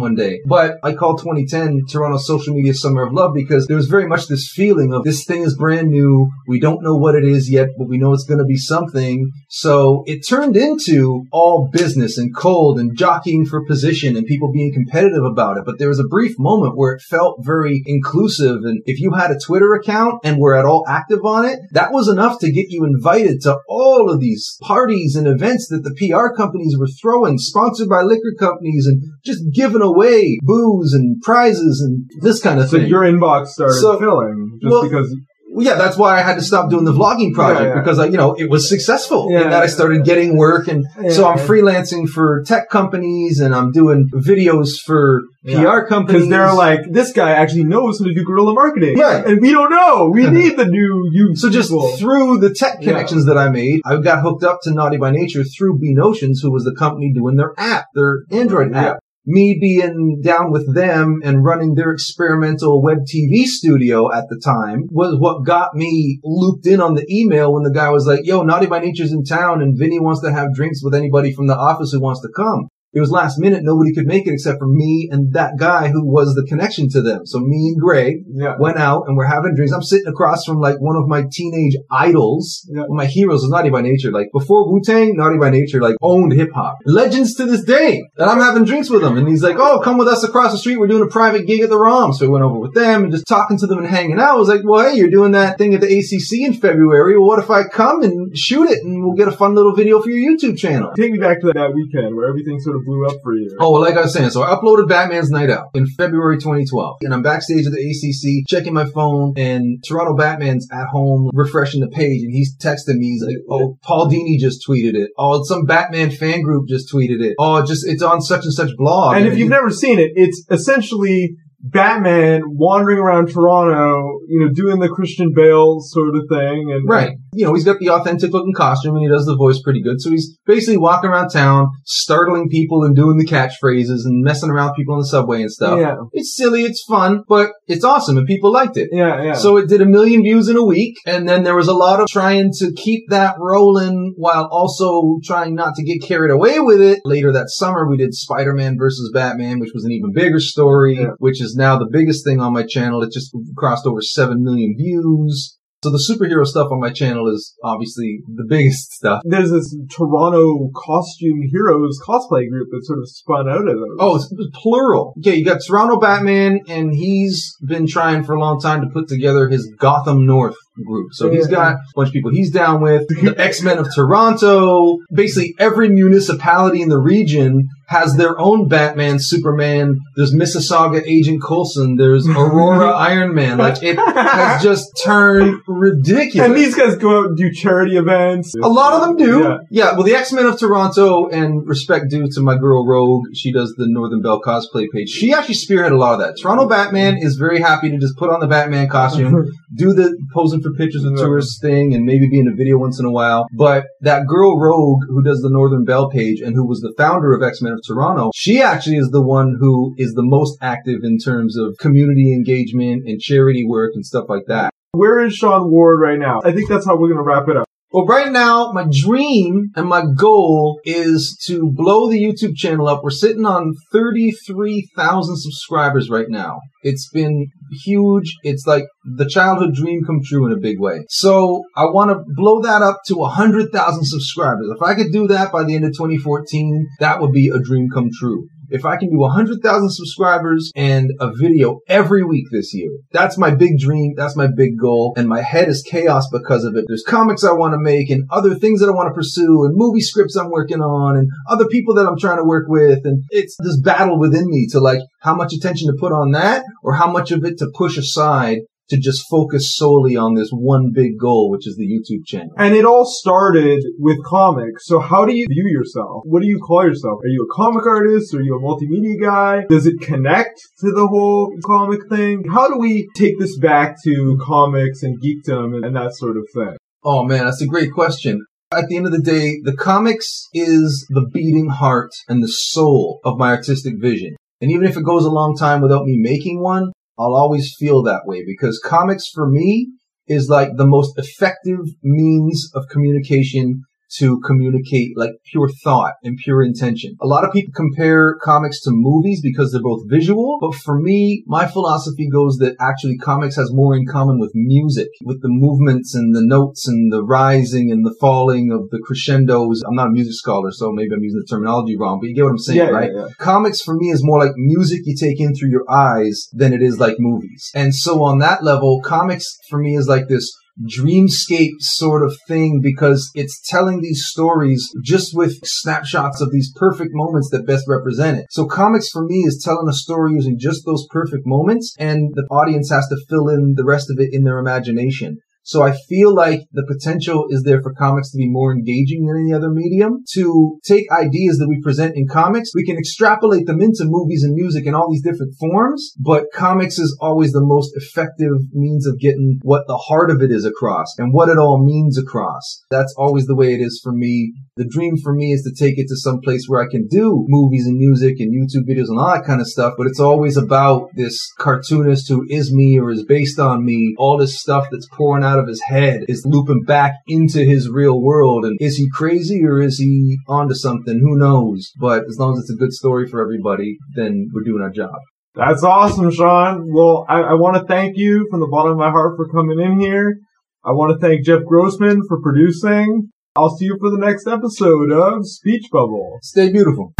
one 0.00 0.16
day. 0.16 0.40
But 0.44 0.78
I 0.82 0.94
call 0.94 1.16
2010 1.16 1.82
Toronto 1.88 2.18
social 2.18 2.54
media 2.54 2.74
summer 2.74 3.06
of 3.06 3.12
love 3.12 3.34
because 3.36 3.68
there 3.68 3.76
was 3.76 3.86
very 3.86 4.08
much 4.08 4.26
this 4.26 4.50
feeling 4.50 4.92
of 4.92 5.04
this 5.04 5.24
thing 5.24 5.42
is 5.42 5.54
brand 5.54 5.90
new. 5.90 6.28
We 6.48 6.58
don't 6.58 6.82
know 6.82 6.96
what 6.96 7.14
it 7.14 7.24
is 7.24 7.48
yet, 7.48 7.68
but 7.78 7.88
we 7.88 7.98
know 7.98 8.12
it's 8.12 8.24
going 8.24 8.38
to 8.38 8.47
be 8.48 8.56
something. 8.56 9.30
So 9.48 10.02
it 10.06 10.26
turned 10.26 10.56
into 10.56 11.24
all 11.32 11.68
business 11.72 12.18
and 12.18 12.34
cold 12.34 12.78
and 12.80 12.96
jockeying 12.96 13.46
for 13.46 13.64
position 13.64 14.16
and 14.16 14.26
people 14.26 14.50
being 14.52 14.72
competitive 14.72 15.24
about 15.24 15.56
it. 15.58 15.64
But 15.66 15.78
there 15.78 15.88
was 15.88 16.00
a 16.00 16.08
brief 16.08 16.34
moment 16.38 16.76
where 16.76 16.92
it 16.94 17.02
felt 17.02 17.38
very 17.44 17.82
inclusive. 17.86 18.58
And 18.64 18.82
if 18.86 19.00
you 19.00 19.12
had 19.12 19.30
a 19.30 19.38
Twitter 19.38 19.74
account 19.74 20.20
and 20.24 20.38
were 20.38 20.54
at 20.54 20.64
all 20.64 20.84
active 20.88 21.24
on 21.24 21.44
it, 21.44 21.58
that 21.72 21.92
was 21.92 22.08
enough 22.08 22.38
to 22.40 22.50
get 22.52 22.66
you 22.70 22.84
invited 22.84 23.40
to 23.42 23.58
all 23.68 24.10
of 24.10 24.20
these 24.20 24.56
parties 24.62 25.14
and 25.16 25.26
events 25.28 25.68
that 25.68 25.82
the 25.84 25.94
PR 25.94 26.34
companies 26.34 26.76
were 26.78 26.88
throwing, 27.00 27.38
sponsored 27.38 27.88
by 27.88 28.02
liquor 28.02 28.34
companies 28.38 28.86
and 28.86 29.02
just 29.24 29.42
giving 29.54 29.82
away 29.82 30.38
booze 30.42 30.92
and 30.94 31.20
prizes 31.22 31.80
and 31.84 32.08
this 32.22 32.40
kind 32.42 32.60
of 32.60 32.68
So 32.68 32.78
thing. 32.78 32.88
your 32.88 33.02
inbox 33.02 33.48
started 33.48 33.74
So- 33.74 33.98
filling 33.98 34.58
just 34.62 34.70
well, 34.70 34.82
because. 34.82 35.14
Well, 35.58 35.66
yeah, 35.66 35.74
that's 35.74 35.96
why 35.96 36.16
I 36.16 36.22
had 36.22 36.36
to 36.36 36.42
stop 36.42 36.70
doing 36.70 36.84
the 36.84 36.92
vlogging 36.92 37.32
project 37.34 37.62
Yeah, 37.62 37.68
yeah. 37.74 37.80
because 37.80 37.98
I, 37.98 38.04
you 38.06 38.16
know, 38.16 38.34
it 38.34 38.48
was 38.48 38.68
successful 38.68 39.26
Yeah, 39.28 39.40
and 39.40 39.52
that 39.52 39.60
I 39.60 39.66
started 39.66 40.04
getting 40.04 40.36
work. 40.36 40.68
And 40.68 40.86
so 41.12 41.26
I'm 41.26 41.38
freelancing 41.38 42.08
for 42.08 42.44
tech 42.44 42.70
companies 42.70 43.40
and 43.40 43.52
I'm 43.52 43.72
doing 43.72 44.08
videos 44.14 44.80
for. 44.80 45.22
PR 45.44 45.80
companies. 45.88 46.22
Because 46.22 46.28
they're 46.28 46.54
like, 46.54 46.80
this 46.88 47.12
guy 47.12 47.32
actually 47.32 47.64
knows 47.64 47.98
how 47.98 48.04
to 48.04 48.14
do 48.14 48.22
guerrilla 48.24 48.54
marketing. 48.54 48.98
Right. 48.98 49.26
And 49.26 49.40
we 49.40 49.50
don't 49.50 49.70
know. 49.70 50.10
We 50.12 50.30
need 50.30 50.56
the 50.56 50.66
new 50.66 51.08
you. 51.10 51.34
So 51.34 51.50
just 51.50 51.70
people. 51.70 51.88
through 51.96 52.38
the 52.38 52.54
tech 52.54 52.80
connections 52.80 53.26
that 53.26 53.36
I 53.36 53.48
made, 53.48 53.80
I 53.84 53.96
got 53.96 54.22
hooked 54.22 54.44
up 54.44 54.60
to 54.62 54.70
Naughty 54.72 54.98
by 54.98 55.10
Nature 55.10 55.42
through 55.42 55.80
B 55.80 55.92
Notions, 55.92 56.40
who 56.40 56.52
was 56.52 56.62
the 56.62 56.74
company 56.74 57.12
doing 57.12 57.34
their 57.34 57.52
app, 57.58 57.86
their 57.94 58.24
Android 58.30 58.74
app. 58.76 58.98
Me 59.30 59.58
being 59.60 60.22
down 60.22 60.50
with 60.50 60.74
them 60.74 61.20
and 61.22 61.44
running 61.44 61.74
their 61.74 61.90
experimental 61.90 62.82
web 62.82 63.00
TV 63.00 63.44
studio 63.44 64.10
at 64.10 64.24
the 64.30 64.40
time 64.42 64.84
was 64.90 65.20
what 65.20 65.44
got 65.44 65.74
me 65.74 66.18
looped 66.24 66.66
in 66.66 66.80
on 66.80 66.94
the 66.94 67.04
email 67.14 67.52
when 67.52 67.62
the 67.62 67.70
guy 67.70 67.90
was 67.90 68.06
like, 68.06 68.20
yo, 68.24 68.42
Naughty 68.42 68.64
by 68.64 68.78
Nature's 68.78 69.12
in 69.12 69.24
town 69.24 69.60
and 69.60 69.78
Vinny 69.78 70.00
wants 70.00 70.22
to 70.22 70.32
have 70.32 70.54
drinks 70.54 70.80
with 70.82 70.94
anybody 70.94 71.30
from 71.30 71.46
the 71.46 71.54
office 71.54 71.92
who 71.92 72.00
wants 72.00 72.22
to 72.22 72.30
come. 72.34 72.68
It 72.92 73.00
was 73.00 73.10
last 73.10 73.38
minute. 73.38 73.60
Nobody 73.62 73.94
could 73.94 74.06
make 74.06 74.26
it 74.26 74.32
except 74.32 74.58
for 74.58 74.66
me 74.68 75.08
and 75.10 75.32
that 75.32 75.52
guy 75.58 75.88
who 75.88 76.04
was 76.04 76.34
the 76.34 76.44
connection 76.48 76.88
to 76.90 77.02
them. 77.02 77.26
So 77.26 77.38
me 77.38 77.72
and 77.72 77.80
Greg 77.80 78.16
yeah. 78.28 78.56
went 78.58 78.78
out 78.78 79.04
and 79.06 79.16
we're 79.16 79.26
having 79.26 79.54
drinks. 79.54 79.72
I'm 79.72 79.82
sitting 79.82 80.06
across 80.06 80.44
from 80.44 80.60
like 80.60 80.76
one 80.80 80.96
of 80.96 81.06
my 81.06 81.24
teenage 81.30 81.76
idols, 81.90 82.68
Yeah. 82.70 82.84
my 82.88 83.06
heroes 83.06 83.42
was 83.42 83.50
Naughty 83.50 83.70
by 83.70 83.80
Nature. 83.82 84.10
Like 84.10 84.28
before 84.32 84.70
Wu 84.70 84.80
Tang, 84.84 85.16
Naughty 85.16 85.38
by 85.38 85.50
Nature 85.50 85.80
like 85.80 85.96
owned 86.02 86.32
hip 86.32 86.50
hop. 86.54 86.78
Legends 86.84 87.34
to 87.36 87.46
this 87.46 87.62
day. 87.62 88.02
And 88.16 88.30
I'm 88.30 88.40
having 88.40 88.64
drinks 88.64 88.90
with 88.90 89.02
him 89.02 89.16
and 89.16 89.28
he's 89.28 89.42
like, 89.42 89.56
oh, 89.58 89.80
come 89.80 89.98
with 89.98 90.08
us 90.08 90.24
across 90.24 90.52
the 90.52 90.58
street. 90.58 90.78
We're 90.78 90.86
doing 90.88 91.04
a 91.04 91.12
private 91.12 91.46
gig 91.46 91.60
at 91.60 91.70
the 91.70 91.78
ROM. 91.78 92.12
So 92.12 92.26
we 92.26 92.32
went 92.32 92.44
over 92.44 92.58
with 92.58 92.74
them 92.74 93.04
and 93.04 93.12
just 93.12 93.26
talking 93.26 93.58
to 93.58 93.66
them 93.66 93.78
and 93.78 93.86
hanging 93.86 94.18
out. 94.18 94.30
I 94.30 94.34
was 94.36 94.48
like, 94.48 94.62
well, 94.64 94.90
hey, 94.90 94.96
you're 94.96 95.10
doing 95.10 95.32
that 95.32 95.58
thing 95.58 95.74
at 95.74 95.80
the 95.80 95.86
ACC 95.86 96.46
in 96.46 96.54
February. 96.54 97.16
Well, 97.18 97.26
what 97.28 97.38
if 97.38 97.50
I 97.50 97.64
come 97.64 98.02
and 98.02 98.18
and 98.18 98.36
shoot 98.36 98.68
it, 98.70 98.82
and 98.82 99.02
we'll 99.02 99.14
get 99.14 99.28
a 99.28 99.32
fun 99.32 99.54
little 99.54 99.74
video 99.74 100.00
for 100.00 100.10
your 100.10 100.32
YouTube 100.32 100.58
channel. 100.58 100.92
Take 100.96 101.12
me 101.12 101.18
back 101.18 101.40
to 101.40 101.52
that 101.52 101.72
weekend 101.74 102.16
where 102.16 102.28
everything 102.28 102.58
sort 102.60 102.76
of 102.76 102.77
blew 102.84 103.06
up 103.06 103.16
for 103.22 103.34
you. 103.34 103.56
Oh, 103.60 103.72
well, 103.72 103.82
like 103.82 103.96
I 103.96 104.02
was 104.02 104.12
saying, 104.12 104.30
so 104.30 104.42
I 104.42 104.54
uploaded 104.54 104.88
Batman's 104.88 105.30
Night 105.30 105.50
Out 105.50 105.68
in 105.74 105.86
February 105.86 106.38
2012, 106.38 106.98
and 107.02 107.14
I'm 107.14 107.22
backstage 107.22 107.66
at 107.66 107.72
the 107.72 107.80
ACC 107.80 108.46
checking 108.48 108.74
my 108.74 108.84
phone, 108.84 109.34
and 109.36 109.82
Toronto 109.84 110.16
Batman's 110.16 110.68
at 110.72 110.88
home 110.88 111.30
refreshing 111.32 111.80
the 111.80 111.88
page, 111.88 112.22
and 112.22 112.32
he's 112.32 112.56
texting 112.56 112.96
me. 112.96 113.10
He's 113.10 113.24
like, 113.24 113.36
"Oh, 113.50 113.78
Paul 113.82 114.10
Dini 114.10 114.38
just 114.38 114.66
tweeted 114.66 114.94
it. 114.94 115.10
Oh, 115.18 115.42
some 115.44 115.64
Batman 115.64 116.10
fan 116.10 116.42
group 116.42 116.68
just 116.68 116.92
tweeted 116.92 117.22
it. 117.22 117.34
Oh, 117.38 117.64
just 117.64 117.86
it's 117.86 118.02
on 118.02 118.20
such 118.20 118.44
and 118.44 118.52
such 118.52 118.76
blog." 118.76 119.16
and 119.16 119.26
if 119.26 119.38
you've 119.38 119.48
never 119.48 119.70
seen 119.70 119.98
it, 119.98 120.12
it's 120.14 120.44
essentially 120.50 121.36
Batman 121.60 122.42
wandering 122.46 122.98
around 122.98 123.28
Toronto, 123.32 124.20
you 124.28 124.40
know, 124.40 124.48
doing 124.52 124.78
the 124.78 124.88
Christian 124.88 125.32
Bale 125.34 125.80
sort 125.80 126.14
of 126.16 126.22
thing, 126.28 126.70
and 126.72 126.88
Right. 126.88 127.12
You 127.34 127.44
know, 127.46 127.54
he's 127.54 127.64
got 127.64 127.78
the 127.78 127.90
authentic 127.90 128.32
looking 128.32 128.54
costume 128.54 128.94
and 128.96 129.02
he 129.02 129.08
does 129.08 129.26
the 129.26 129.36
voice 129.36 129.60
pretty 129.60 129.82
good. 129.82 130.00
So 130.00 130.10
he's 130.10 130.36
basically 130.46 130.78
walking 130.78 131.10
around 131.10 131.28
town, 131.28 131.68
startling 131.84 132.48
people 132.48 132.84
and 132.84 132.96
doing 132.96 133.18
the 133.18 133.26
catchphrases 133.26 134.04
and 134.04 134.22
messing 134.24 134.50
around 134.50 134.68
with 134.70 134.76
people 134.76 134.94
on 134.94 135.00
the 135.00 135.06
subway 135.06 135.42
and 135.42 135.50
stuff. 135.50 135.78
Yeah. 135.78 135.96
It's 136.12 136.34
silly, 136.34 136.62
it's 136.62 136.82
fun, 136.88 137.22
but 137.28 137.50
it's 137.66 137.84
awesome 137.84 138.16
and 138.16 138.26
people 138.26 138.50
liked 138.50 138.76
it. 138.76 138.88
yeah, 138.92 139.22
yeah. 139.22 139.32
So 139.34 139.56
it 139.58 139.68
did 139.68 139.82
a 139.82 139.86
million 139.86 140.22
views 140.22 140.48
in 140.48 140.56
a 140.56 140.64
week, 140.64 140.96
and 141.06 141.28
then 141.28 141.42
there 141.42 141.54
was 141.56 141.68
a 141.68 141.74
lot 141.74 142.00
of 142.00 142.08
trying 142.08 142.50
to 142.54 142.72
keep 142.72 143.08
that 143.10 143.34
rolling 143.38 144.14
while 144.16 144.48
also 144.50 145.18
trying 145.22 145.54
not 145.54 145.74
to 145.76 145.84
get 145.84 146.02
carried 146.06 146.30
away 146.30 146.60
with 146.60 146.80
it. 146.80 147.00
Later 147.04 147.30
that 147.32 147.50
summer, 147.50 147.86
we 147.88 147.96
did 147.98 148.14
Spider-Man 148.14 148.76
versus 148.78 149.10
Batman, 149.12 149.58
which 149.60 149.72
was 149.74 149.84
an 149.84 149.92
even 149.92 150.12
bigger 150.12 150.40
story, 150.40 150.96
Yeah. 150.96 151.10
which 151.18 151.40
is 151.42 151.47
now 151.56 151.78
the 151.78 151.88
biggest 151.90 152.24
thing 152.24 152.40
on 152.40 152.52
my 152.52 152.64
channel. 152.64 153.02
It 153.02 153.12
just 153.12 153.36
crossed 153.56 153.86
over 153.86 154.00
7 154.00 154.42
million 154.42 154.74
views. 154.76 155.58
So 155.84 155.90
the 155.90 156.04
superhero 156.10 156.44
stuff 156.44 156.72
on 156.72 156.80
my 156.80 156.90
channel 156.90 157.32
is 157.32 157.54
obviously 157.62 158.18
the 158.26 158.44
biggest 158.48 158.90
stuff. 158.90 159.22
There's 159.24 159.52
this 159.52 159.76
Toronto 159.96 160.70
costume 160.74 161.42
heroes 161.52 162.00
cosplay 162.04 162.50
group 162.50 162.66
that 162.72 162.84
sort 162.84 162.98
of 162.98 163.08
spun 163.08 163.48
out 163.48 163.68
of 163.68 163.76
those. 163.76 163.96
Oh, 164.00 164.16
it's 164.16 164.34
plural. 164.54 165.14
Okay, 165.20 165.36
you 165.36 165.44
got 165.44 165.60
Toronto 165.64 166.00
Batman, 166.00 166.62
and 166.68 166.92
he's 166.92 167.54
been 167.64 167.86
trying 167.86 168.24
for 168.24 168.34
a 168.34 168.40
long 168.40 168.60
time 168.60 168.80
to 168.80 168.88
put 168.88 169.06
together 169.06 169.48
his 169.48 169.72
Gotham 169.78 170.26
North 170.26 170.56
group. 170.84 171.10
So 171.12 171.30
he's 171.30 171.46
got 171.46 171.74
a 171.74 171.78
bunch 171.94 172.08
of 172.08 172.12
people 172.12 172.32
he's 172.32 172.50
down 172.50 172.82
with. 172.82 173.06
The 173.08 173.36
X-Men 173.38 173.78
of 173.78 173.86
Toronto. 173.94 174.98
Basically, 175.12 175.54
every 175.60 175.90
municipality 175.90 176.82
in 176.82 176.88
the 176.88 176.98
region 176.98 177.68
has 177.88 178.16
their 178.16 178.38
own 178.38 178.68
Batman, 178.68 179.18
Superman. 179.18 179.98
There's 180.14 180.34
Mississauga 180.34 181.02
Agent 181.06 181.42
Coulson. 181.42 181.96
There's 181.96 182.28
Aurora 182.28 182.90
Iron 182.90 183.34
Man. 183.34 183.56
Like, 183.58 183.82
it 183.82 183.98
has 183.98 184.62
just 184.68 184.86
turned 185.02 185.60
ridiculous. 185.66 186.46
and 186.48 186.56
these 186.56 186.74
guys 186.74 186.96
go 186.96 187.18
out 187.20 187.26
and 187.28 187.36
do 187.36 187.50
charity 187.50 187.96
events. 187.96 188.54
A 188.62 188.68
lot 188.68 188.92
of 188.92 189.00
them 189.00 189.16
do. 189.16 189.40
Yeah. 189.42 189.56
Yeah. 189.70 189.92
well, 189.92 190.02
the 190.02 190.14
X 190.14 190.32
Men 190.32 190.44
of 190.46 190.58
Toronto, 190.58 191.28
and 191.28 191.66
respect 191.66 192.10
due 192.10 192.28
to 192.28 192.40
my 192.42 192.56
girl 192.58 192.86
Rogue, 192.86 193.24
she 193.34 193.52
does 193.52 193.74
the 193.78 193.86
Northern 193.88 194.20
Belle 194.20 194.40
cosplay 194.42 194.86
page. 194.92 195.08
She 195.08 195.32
actually 195.32 195.54
spearheaded 195.54 195.92
a 195.92 195.96
lot 195.96 196.14
of 196.14 196.20
that. 196.20 196.38
Toronto 196.40 196.68
Batman 196.68 197.16
is 197.18 197.36
very 197.36 197.60
happy 197.60 197.90
to 197.90 197.98
just 197.98 198.16
put 198.16 198.30
on 198.30 198.40
the 198.40 198.46
Batman 198.46 198.88
costume, 198.88 199.46
do 199.74 199.94
the 199.94 200.14
posing 200.34 200.60
for 200.60 200.72
pictures 200.74 201.04
with 201.04 201.16
tourists 201.16 201.58
thing, 201.60 201.94
and 201.94 202.04
maybe 202.04 202.28
be 202.28 202.38
in 202.38 202.48
a 202.48 202.54
video 202.54 202.76
once 202.76 203.00
in 203.00 203.06
a 203.06 203.10
while. 203.10 203.46
But 203.52 203.84
that 204.02 204.26
girl 204.26 204.58
Rogue, 204.58 205.04
who 205.08 205.22
does 205.22 205.40
the 205.40 205.50
Northern 205.50 205.84
Belle 205.84 206.10
page 206.10 206.40
and 206.40 206.54
who 206.54 206.66
was 206.66 206.80
the 206.80 206.94
founder 206.96 207.34
of 207.34 207.42
X 207.42 207.60
Men 207.60 207.72
of 207.72 207.80
Toronto, 207.86 208.30
she 208.34 208.62
actually 208.62 208.96
is 208.96 209.10
the 209.10 209.22
one 209.22 209.56
who 209.58 209.94
is 209.98 210.14
the 210.14 210.22
most 210.22 210.58
active 210.62 211.00
in 211.02 211.18
terms 211.18 211.56
of 211.58 211.76
community 211.78 212.32
engagement 212.32 213.06
and 213.06 213.20
charity 213.20 213.64
work 213.66 213.92
and 213.94 214.04
stuff 214.04 214.26
like 214.28 214.46
that. 214.46 214.70
Where 214.92 215.24
is 215.24 215.34
Sean 215.34 215.70
Ward 215.70 216.00
right 216.00 216.18
now? 216.18 216.40
I 216.44 216.52
think 216.52 216.68
that's 216.68 216.86
how 216.86 216.96
we're 216.96 217.12
going 217.12 217.18
to 217.18 217.22
wrap 217.22 217.48
it 217.48 217.56
up. 217.56 217.67
Well, 217.90 218.04
right 218.04 218.30
now, 218.30 218.70
my 218.72 218.84
dream 218.90 219.70
and 219.74 219.88
my 219.88 220.02
goal 220.14 220.78
is 220.84 221.38
to 221.46 221.72
blow 221.72 222.10
the 222.10 222.22
YouTube 222.22 222.54
channel 222.54 222.86
up. 222.86 223.02
We're 223.02 223.08
sitting 223.08 223.46
on 223.46 223.72
33,000 223.92 225.36
subscribers 225.38 226.10
right 226.10 226.28
now. 226.28 226.60
It's 226.82 227.08
been 227.10 227.46
huge. 227.84 228.34
It's 228.42 228.66
like 228.66 228.84
the 229.16 229.26
childhood 229.26 229.74
dream 229.74 230.04
come 230.04 230.20
true 230.22 230.44
in 230.44 230.52
a 230.52 230.60
big 230.60 230.78
way. 230.78 231.06
So 231.08 231.62
I 231.76 231.84
want 231.84 232.10
to 232.10 232.22
blow 232.36 232.60
that 232.60 232.82
up 232.82 232.98
to 233.06 233.14
100,000 233.14 234.04
subscribers. 234.04 234.68
If 234.68 234.82
I 234.82 234.94
could 234.94 235.10
do 235.10 235.26
that 235.28 235.50
by 235.50 235.64
the 235.64 235.74
end 235.74 235.86
of 235.86 235.92
2014, 235.92 236.86
that 237.00 237.22
would 237.22 237.32
be 237.32 237.48
a 237.48 237.58
dream 237.58 237.88
come 237.92 238.10
true. 238.20 238.48
If 238.70 238.84
I 238.84 238.96
can 238.96 239.10
do 239.10 239.18
100,000 239.18 239.90
subscribers 239.90 240.70
and 240.74 241.10
a 241.20 241.30
video 241.34 241.80
every 241.88 242.22
week 242.22 242.46
this 242.50 242.74
year, 242.74 242.90
that's 243.12 243.38
my 243.38 243.50
big 243.50 243.78
dream. 243.78 244.14
That's 244.16 244.36
my 244.36 244.46
big 244.46 244.78
goal. 244.78 245.14
And 245.16 245.28
my 245.28 245.40
head 245.40 245.68
is 245.68 245.82
chaos 245.82 246.28
because 246.30 246.64
of 246.64 246.76
it. 246.76 246.84
There's 246.86 247.04
comics 247.06 247.44
I 247.44 247.52
want 247.52 247.72
to 247.74 247.78
make 247.78 248.10
and 248.10 248.24
other 248.30 248.54
things 248.54 248.80
that 248.80 248.88
I 248.88 248.92
want 248.92 249.08
to 249.08 249.14
pursue 249.14 249.64
and 249.64 249.74
movie 249.74 250.00
scripts 250.00 250.36
I'm 250.36 250.50
working 250.50 250.80
on 250.80 251.16
and 251.16 251.30
other 251.48 251.66
people 251.66 251.94
that 251.94 252.06
I'm 252.06 252.18
trying 252.18 252.38
to 252.38 252.44
work 252.44 252.66
with. 252.68 253.04
And 253.04 253.24
it's 253.30 253.56
this 253.60 253.80
battle 253.80 254.18
within 254.18 254.48
me 254.48 254.66
to 254.72 254.80
like 254.80 255.00
how 255.20 255.34
much 255.34 255.52
attention 255.52 255.88
to 255.88 255.96
put 255.98 256.12
on 256.12 256.32
that 256.32 256.64
or 256.82 256.94
how 256.94 257.10
much 257.10 257.30
of 257.30 257.44
it 257.44 257.58
to 257.58 257.70
push 257.74 257.96
aside 257.96 258.58
to 258.90 258.98
just 258.98 259.24
focus 259.30 259.76
solely 259.76 260.16
on 260.16 260.34
this 260.34 260.50
one 260.50 260.90
big 260.94 261.18
goal, 261.20 261.50
which 261.50 261.66
is 261.66 261.76
the 261.76 261.86
YouTube 261.86 262.24
channel. 262.26 262.52
And 262.56 262.74
it 262.74 262.84
all 262.84 263.04
started 263.04 263.82
with 263.98 264.22
comics. 264.24 264.86
So 264.86 265.00
how 265.00 265.24
do 265.24 265.34
you 265.34 265.46
view 265.48 265.68
yourself? 265.68 266.22
What 266.24 266.42
do 266.42 266.48
you 266.48 266.58
call 266.58 266.84
yourself? 266.84 267.20
Are 267.22 267.28
you 267.28 267.46
a 267.50 267.54
comic 267.54 267.86
artist? 267.86 268.34
Are 268.34 268.42
you 268.42 268.56
a 268.56 268.60
multimedia 268.60 269.20
guy? 269.20 269.64
Does 269.68 269.86
it 269.86 270.00
connect 270.00 270.58
to 270.80 270.92
the 270.92 271.06
whole 271.06 271.52
comic 271.64 272.00
thing? 272.08 272.44
How 272.50 272.68
do 272.68 272.78
we 272.78 273.08
take 273.14 273.38
this 273.38 273.58
back 273.58 273.96
to 274.04 274.38
comics 274.44 275.02
and 275.02 275.20
geekdom 275.20 275.74
and, 275.76 275.84
and 275.84 275.96
that 275.96 276.14
sort 276.14 276.36
of 276.36 276.46
thing? 276.54 276.76
Oh 277.04 277.24
man, 277.24 277.44
that's 277.44 277.62
a 277.62 277.66
great 277.66 277.92
question. 277.92 278.44
At 278.70 278.88
the 278.88 278.96
end 278.96 279.06
of 279.06 279.12
the 279.12 279.22
day, 279.22 279.60
the 279.64 279.76
comics 279.76 280.48
is 280.52 281.06
the 281.10 281.26
beating 281.32 281.70
heart 281.70 282.10
and 282.28 282.42
the 282.42 282.48
soul 282.48 283.20
of 283.24 283.38
my 283.38 283.50
artistic 283.50 283.94
vision. 283.98 284.36
And 284.60 284.70
even 284.70 284.86
if 284.86 284.96
it 284.96 285.04
goes 285.04 285.24
a 285.24 285.30
long 285.30 285.56
time 285.56 285.80
without 285.80 286.04
me 286.04 286.18
making 286.18 286.60
one, 286.60 286.92
I'll 287.18 287.34
always 287.34 287.74
feel 287.78 288.02
that 288.04 288.22
way 288.24 288.44
because 288.46 288.80
comics 288.84 289.28
for 289.28 289.48
me 289.48 289.92
is 290.26 290.48
like 290.48 290.76
the 290.76 290.86
most 290.86 291.18
effective 291.18 291.80
means 292.02 292.70
of 292.74 292.88
communication 292.88 293.82
to 294.16 294.40
communicate 294.40 295.16
like 295.16 295.32
pure 295.50 295.68
thought 295.84 296.14
and 296.22 296.36
pure 296.38 296.62
intention. 296.62 297.16
A 297.20 297.26
lot 297.26 297.44
of 297.44 297.52
people 297.52 297.72
compare 297.74 298.36
comics 298.42 298.80
to 298.82 298.90
movies 298.92 299.40
because 299.42 299.72
they're 299.72 299.82
both 299.82 300.08
visual, 300.08 300.58
but 300.60 300.74
for 300.74 300.98
me, 300.98 301.44
my 301.46 301.66
philosophy 301.66 302.28
goes 302.30 302.56
that 302.58 302.76
actually 302.80 303.16
comics 303.18 303.56
has 303.56 303.72
more 303.72 303.94
in 303.94 304.06
common 304.06 304.38
with 304.38 304.52
music, 304.54 305.08
with 305.24 305.42
the 305.42 305.48
movements 305.48 306.14
and 306.14 306.34
the 306.34 306.44
notes 306.44 306.86
and 306.88 307.12
the 307.12 307.22
rising 307.22 307.90
and 307.90 308.04
the 308.04 308.14
falling 308.20 308.70
of 308.72 308.90
the 308.90 309.00
crescendos. 309.04 309.82
I'm 309.86 309.94
not 309.94 310.08
a 310.08 310.10
music 310.10 310.34
scholar, 310.34 310.70
so 310.70 310.92
maybe 310.92 311.10
I'm 311.14 311.22
using 311.22 311.40
the 311.40 311.46
terminology 311.54 311.96
wrong, 311.96 312.18
but 312.20 312.28
you 312.28 312.34
get 312.34 312.44
what 312.44 312.50
I'm 312.50 312.58
saying, 312.58 312.78
Yeah, 312.78 312.84
yeah, 312.86 312.90
right? 312.90 313.10
yeah. 313.14 313.28
Comics 313.38 313.82
for 313.82 313.94
me 313.94 314.08
is 314.08 314.24
more 314.24 314.38
like 314.38 314.52
music 314.56 315.00
you 315.04 315.14
take 315.16 315.40
in 315.40 315.54
through 315.54 315.70
your 315.70 315.84
eyes 315.90 316.48
than 316.52 316.72
it 316.72 316.82
is 316.82 316.98
like 316.98 317.16
movies. 317.18 317.70
And 317.74 317.94
so 317.94 318.22
on 318.22 318.38
that 318.38 318.62
level, 318.64 319.00
comics 319.04 319.58
for 319.68 319.78
me 319.78 319.96
is 319.96 320.08
like 320.08 320.28
this 320.28 320.50
dreamscape 320.86 321.80
sort 321.80 322.22
of 322.22 322.36
thing 322.46 322.80
because 322.82 323.30
it's 323.34 323.60
telling 323.68 324.00
these 324.00 324.26
stories 324.26 324.88
just 325.02 325.36
with 325.36 325.58
snapshots 325.64 326.40
of 326.40 326.52
these 326.52 326.72
perfect 326.76 327.10
moments 327.12 327.50
that 327.50 327.66
best 327.66 327.84
represent 327.88 328.38
it. 328.38 328.46
So 328.50 328.66
comics 328.66 329.08
for 329.10 329.24
me 329.24 329.40
is 329.46 329.62
telling 329.64 329.88
a 329.88 329.92
story 329.92 330.32
using 330.32 330.58
just 330.58 330.82
those 330.86 331.06
perfect 331.10 331.42
moments 331.46 331.94
and 331.98 332.30
the 332.34 332.46
audience 332.50 332.90
has 332.90 333.08
to 333.08 333.16
fill 333.28 333.48
in 333.48 333.74
the 333.76 333.84
rest 333.84 334.08
of 334.10 334.18
it 334.20 334.30
in 334.32 334.44
their 334.44 334.58
imagination. 334.58 335.38
So 335.68 335.82
I 335.82 335.92
feel 336.08 336.34
like 336.34 336.62
the 336.72 336.86
potential 336.88 337.44
is 337.50 337.62
there 337.62 337.82
for 337.82 337.92
comics 337.92 338.30
to 338.30 338.38
be 338.38 338.48
more 338.48 338.72
engaging 338.72 339.26
than 339.26 339.36
any 339.36 339.52
other 339.52 339.68
medium. 339.68 340.24
To 340.32 340.78
take 340.82 341.04
ideas 341.12 341.58
that 341.58 341.68
we 341.68 341.82
present 341.82 342.16
in 342.16 342.26
comics, 342.26 342.70
we 342.74 342.86
can 342.86 342.96
extrapolate 342.96 343.66
them 343.66 343.82
into 343.82 344.06
movies 344.06 344.44
and 344.44 344.54
music 344.54 344.86
and 344.86 344.96
all 344.96 345.12
these 345.12 345.22
different 345.22 345.52
forms, 345.60 346.14
but 346.18 346.46
comics 346.54 346.98
is 346.98 347.14
always 347.20 347.52
the 347.52 347.60
most 347.60 347.92
effective 347.96 348.56
means 348.72 349.06
of 349.06 349.18
getting 349.18 349.58
what 349.60 349.86
the 349.86 349.98
heart 350.08 350.30
of 350.30 350.40
it 350.40 350.50
is 350.50 350.64
across 350.64 351.14
and 351.18 351.34
what 351.34 351.50
it 351.50 351.58
all 351.58 351.84
means 351.84 352.16
across. 352.16 352.82
That's 352.90 353.14
always 353.18 353.44
the 353.44 353.56
way 353.56 353.74
it 353.74 353.80
is 353.80 354.00
for 354.02 354.12
me. 354.12 354.54
The 354.78 354.88
dream 354.88 355.18
for 355.22 355.34
me 355.34 355.52
is 355.52 355.62
to 355.64 355.74
take 355.74 355.98
it 355.98 356.06
to 356.08 356.16
some 356.16 356.40
place 356.40 356.64
where 356.66 356.80
I 356.80 356.88
can 356.90 357.08
do 357.08 357.44
movies 357.46 357.84
and 357.84 357.98
music 357.98 358.36
and 358.38 358.54
YouTube 358.54 358.88
videos 358.88 359.08
and 359.08 359.18
all 359.18 359.34
that 359.34 359.44
kind 359.44 359.60
of 359.60 359.66
stuff, 359.66 359.94
but 359.98 360.06
it's 360.06 360.20
always 360.20 360.56
about 360.56 361.10
this 361.14 361.36
cartoonist 361.58 362.28
who 362.28 362.46
is 362.48 362.72
me 362.72 362.98
or 362.98 363.10
is 363.10 363.24
based 363.24 363.58
on 363.58 363.84
me. 363.84 364.14
All 364.16 364.38
this 364.38 364.58
stuff 364.58 364.86
that's 364.90 365.08
pouring 365.12 365.44
out 365.44 365.57
of 365.58 365.68
his 365.68 365.82
head 365.82 366.22
is 366.28 366.46
looping 366.46 366.84
back 366.84 367.14
into 367.26 367.64
his 367.64 367.88
real 367.88 368.20
world. 368.20 368.64
And 368.64 368.78
is 368.80 368.96
he 368.96 369.08
crazy 369.12 369.64
or 369.64 369.82
is 369.82 369.98
he 369.98 370.38
onto 370.48 370.74
something? 370.74 371.20
Who 371.20 371.36
knows? 371.36 371.90
But 372.00 372.24
as 372.28 372.38
long 372.38 372.54
as 372.54 372.60
it's 372.60 372.72
a 372.72 372.76
good 372.76 372.92
story 372.92 373.28
for 373.28 373.42
everybody, 373.42 373.98
then 374.14 374.48
we're 374.52 374.64
doing 374.64 374.82
our 374.82 374.90
job. 374.90 375.16
That's 375.54 375.82
awesome, 375.82 376.30
Sean. 376.30 376.92
Well, 376.92 377.26
I, 377.28 377.40
I 377.40 377.54
want 377.54 377.76
to 377.76 377.84
thank 377.84 378.16
you 378.16 378.46
from 378.50 378.60
the 378.60 378.68
bottom 378.68 378.92
of 378.92 378.98
my 378.98 379.10
heart 379.10 379.36
for 379.36 379.48
coming 379.48 379.80
in 379.80 379.98
here. 379.98 380.38
I 380.84 380.92
want 380.92 381.12
to 381.12 381.26
thank 381.26 381.44
Jeff 381.44 381.64
Grossman 381.64 382.22
for 382.28 382.40
producing. 382.40 383.30
I'll 383.56 383.76
see 383.76 383.86
you 383.86 383.96
for 384.00 384.10
the 384.10 384.18
next 384.18 384.46
episode 384.46 385.10
of 385.10 385.46
Speech 385.46 385.86
Bubble. 385.90 386.38
Stay 386.42 386.70
beautiful. 386.70 387.12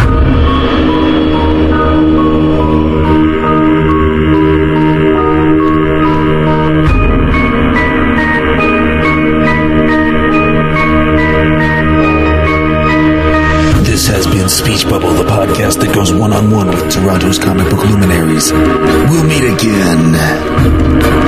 Speech 14.49 14.89
Bubble, 14.89 15.13
the 15.13 15.23
podcast 15.23 15.79
that 15.79 15.93
goes 15.93 16.11
one 16.11 16.33
on 16.33 16.49
one 16.51 16.67
with 16.67 16.91
Toronto's 16.91 17.37
comic 17.37 17.69
book 17.69 17.85
luminaries. 17.85 18.51
We'll 18.51 19.23
meet 19.23 19.43
again. 19.43 21.19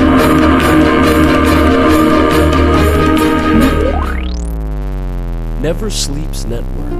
Never 5.62 5.88
Sleeps 5.90 6.44
Network. 6.44 6.90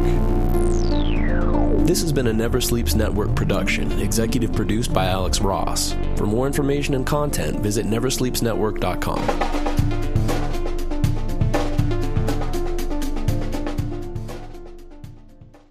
This 1.87 2.00
has 2.00 2.12
been 2.12 2.28
a 2.28 2.32
Never 2.32 2.61
Sleeps 2.61 2.94
Network 2.94 3.35
production, 3.35 3.90
executive 3.98 4.52
produced 4.52 4.94
by 4.94 5.06
Alex 5.06 5.40
Ross. 5.40 5.96
For 6.16 6.26
more 6.26 6.46
information 6.46 6.94
and 6.94 7.04
content, 7.04 7.58
visit 7.58 7.87
neversleepsnetwork.com. 7.87 10.02